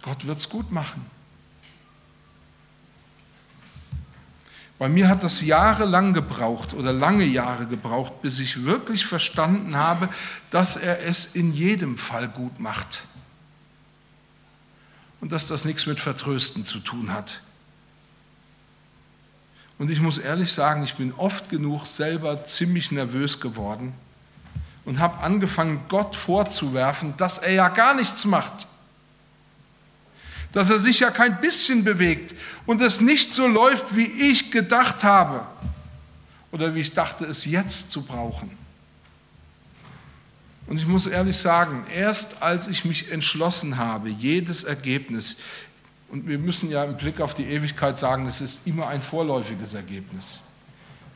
Gott 0.01 0.25
wird 0.25 0.39
es 0.39 0.49
gut 0.49 0.71
machen. 0.71 1.05
Bei 4.79 4.89
mir 4.89 5.09
hat 5.09 5.23
das 5.23 5.41
jahrelang 5.41 6.13
gebraucht 6.13 6.73
oder 6.73 6.93
lange 6.93 7.25
Jahre 7.25 7.65
gebraucht, 7.65 8.21
bis 8.21 8.37
ich 8.39 8.63
wirklich 8.63 9.05
verstanden 9.05 9.75
habe, 9.75 10.09
dass 10.51 10.75
er 10.75 11.03
es 11.03 11.35
in 11.35 11.51
jedem 11.51 11.97
Fall 11.97 12.27
gut 12.27 12.59
macht. 12.59 13.03
Und 15.19 15.31
dass 15.31 15.47
das 15.47 15.65
nichts 15.65 15.87
mit 15.87 15.99
Vertrösten 15.99 16.63
zu 16.63 16.79
tun 16.79 17.11
hat. 17.11 17.41
Und 19.79 19.89
ich 19.89 19.99
muss 19.99 20.19
ehrlich 20.19 20.53
sagen, 20.53 20.83
ich 20.83 20.95
bin 20.95 21.11
oft 21.13 21.49
genug 21.49 21.85
selber 21.87 22.43
ziemlich 22.45 22.91
nervös 22.91 23.39
geworden 23.39 23.93
und 24.85 24.99
habe 24.99 25.23
angefangen, 25.23 25.81
Gott 25.87 26.15
vorzuwerfen, 26.15 27.15
dass 27.17 27.39
er 27.39 27.53
ja 27.53 27.69
gar 27.69 27.95
nichts 27.95 28.25
macht 28.25 28.67
dass 30.57 30.71
er 30.71 30.79
sich 30.79 31.01
ja 31.01 31.11
kein 31.11 31.39
bisschen 31.39 31.83
bewegt 31.83 32.33
und 32.65 32.81
es 32.81 32.99
nicht 32.99 33.31
so 33.31 33.45
läuft, 33.45 33.95
wie 33.95 34.07
ich 34.07 34.49
gedacht 34.49 35.03
habe 35.03 35.45
oder 36.51 36.73
wie 36.73 36.79
ich 36.79 36.95
dachte, 36.95 37.25
es 37.25 37.45
jetzt 37.45 37.91
zu 37.91 38.01
brauchen. 38.01 38.49
Und 40.65 40.79
ich 40.79 40.87
muss 40.87 41.05
ehrlich 41.05 41.37
sagen, 41.37 41.85
erst 41.95 42.41
als 42.41 42.69
ich 42.69 42.85
mich 42.85 43.11
entschlossen 43.11 43.77
habe, 43.77 44.09
jedes 44.09 44.63
Ergebnis, 44.63 45.35
und 46.09 46.27
wir 46.27 46.39
müssen 46.39 46.71
ja 46.71 46.85
im 46.85 46.97
Blick 46.97 47.21
auf 47.21 47.35
die 47.35 47.45
Ewigkeit 47.45 47.99
sagen, 47.99 48.25
es 48.25 48.41
ist 48.41 48.65
immer 48.65 48.87
ein 48.87 49.03
vorläufiges 49.03 49.75
Ergebnis, 49.75 50.39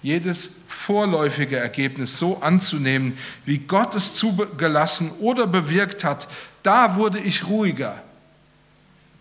jedes 0.04 0.58
vorläufige 0.68 1.58
Ergebnis 1.58 2.16
so 2.16 2.44
anzunehmen, 2.44 3.18
wie 3.46 3.58
Gott 3.58 3.96
es 3.96 4.14
zugelassen 4.14 5.10
oder 5.20 5.48
bewirkt 5.48 6.04
hat, 6.04 6.28
da 6.62 6.96
wurde 6.96 7.18
ich 7.18 7.48
ruhiger. 7.48 8.04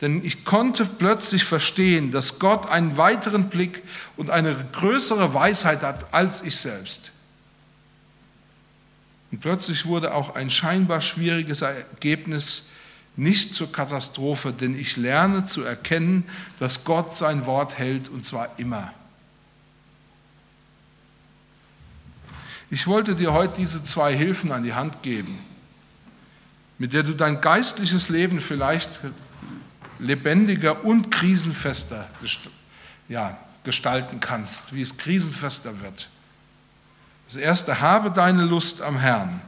Denn 0.00 0.24
ich 0.24 0.44
konnte 0.44 0.86
plötzlich 0.86 1.44
verstehen, 1.44 2.10
dass 2.10 2.38
Gott 2.38 2.68
einen 2.68 2.96
weiteren 2.96 3.50
Blick 3.50 3.82
und 4.16 4.30
eine 4.30 4.54
größere 4.72 5.34
Weisheit 5.34 5.82
hat 5.82 6.14
als 6.14 6.42
ich 6.42 6.56
selbst. 6.56 7.12
Und 9.30 9.40
plötzlich 9.40 9.84
wurde 9.84 10.14
auch 10.14 10.34
ein 10.34 10.50
scheinbar 10.50 11.00
schwieriges 11.00 11.60
Ergebnis 11.62 12.64
nicht 13.16 13.52
zur 13.52 13.70
Katastrophe, 13.70 14.52
denn 14.52 14.78
ich 14.78 14.96
lerne 14.96 15.44
zu 15.44 15.62
erkennen, 15.62 16.24
dass 16.58 16.84
Gott 16.84 17.16
sein 17.16 17.44
Wort 17.44 17.76
hält 17.76 18.08
und 18.08 18.24
zwar 18.24 18.58
immer. 18.58 18.92
Ich 22.70 22.86
wollte 22.86 23.16
dir 23.16 23.32
heute 23.32 23.54
diese 23.58 23.84
zwei 23.84 24.16
Hilfen 24.16 24.52
an 24.52 24.62
die 24.62 24.74
Hand 24.74 25.02
geben, 25.02 25.38
mit 26.78 26.92
der 26.92 27.02
du 27.02 27.14
dein 27.14 27.40
geistliches 27.40 28.08
Leben 28.08 28.40
vielleicht 28.40 29.00
lebendiger 30.00 30.84
und 30.84 31.10
krisenfester 31.10 32.08
ja, 33.08 33.36
gestalten 33.64 34.20
kannst, 34.20 34.74
wie 34.74 34.82
es 34.82 34.96
krisenfester 34.96 35.80
wird. 35.82 36.08
Das 37.26 37.36
erste, 37.36 37.80
habe 37.80 38.10
deine 38.10 38.44
Lust 38.44 38.82
am 38.82 38.98
Herrn. 38.98 39.40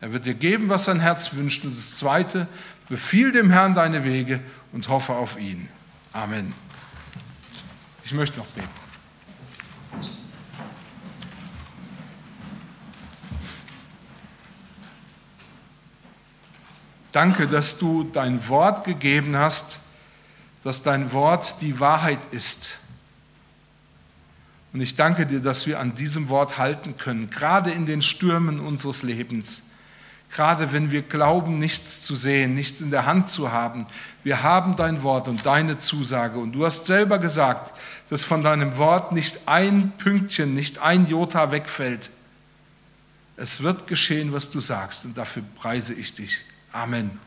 Er 0.00 0.12
wird 0.12 0.26
dir 0.26 0.34
geben, 0.34 0.68
was 0.68 0.84
sein 0.84 1.00
Herz 1.00 1.34
wünscht. 1.34 1.64
Und 1.64 1.74
das 1.74 1.96
zweite, 1.96 2.48
befiehl 2.88 3.32
dem 3.32 3.50
Herrn 3.50 3.74
deine 3.74 4.04
Wege 4.04 4.40
und 4.72 4.88
hoffe 4.88 5.14
auf 5.14 5.38
ihn. 5.38 5.68
Amen. 6.12 6.54
Ich 8.04 8.12
möchte 8.12 8.38
noch 8.38 8.46
beten. 8.46 8.85
Danke, 17.16 17.48
dass 17.48 17.78
du 17.78 18.04
dein 18.12 18.46
Wort 18.46 18.84
gegeben 18.84 19.38
hast, 19.38 19.78
dass 20.62 20.82
dein 20.82 21.12
Wort 21.12 21.62
die 21.62 21.80
Wahrheit 21.80 22.18
ist. 22.30 22.76
Und 24.74 24.82
ich 24.82 24.96
danke 24.96 25.24
dir, 25.24 25.40
dass 25.40 25.66
wir 25.66 25.80
an 25.80 25.94
diesem 25.94 26.28
Wort 26.28 26.58
halten 26.58 26.98
können, 26.98 27.30
gerade 27.30 27.70
in 27.70 27.86
den 27.86 28.02
Stürmen 28.02 28.60
unseres 28.60 29.02
Lebens. 29.02 29.62
Gerade 30.30 30.74
wenn 30.74 30.90
wir 30.90 31.00
glauben, 31.00 31.58
nichts 31.58 32.02
zu 32.02 32.14
sehen, 32.14 32.52
nichts 32.52 32.82
in 32.82 32.90
der 32.90 33.06
Hand 33.06 33.30
zu 33.30 33.50
haben. 33.50 33.86
Wir 34.22 34.42
haben 34.42 34.76
dein 34.76 35.02
Wort 35.02 35.26
und 35.26 35.46
deine 35.46 35.78
Zusage. 35.78 36.38
Und 36.38 36.52
du 36.52 36.66
hast 36.66 36.84
selber 36.84 37.18
gesagt, 37.18 37.72
dass 38.10 38.24
von 38.24 38.42
deinem 38.42 38.76
Wort 38.76 39.12
nicht 39.12 39.48
ein 39.48 39.92
Pünktchen, 39.96 40.52
nicht 40.52 40.80
ein 40.80 41.06
Jota 41.06 41.50
wegfällt. 41.50 42.10
Es 43.38 43.62
wird 43.62 43.86
geschehen, 43.86 44.34
was 44.34 44.50
du 44.50 44.60
sagst. 44.60 45.06
Und 45.06 45.16
dafür 45.16 45.44
preise 45.54 45.94
ich 45.94 46.14
dich. 46.14 46.44
Amen. 46.74 47.20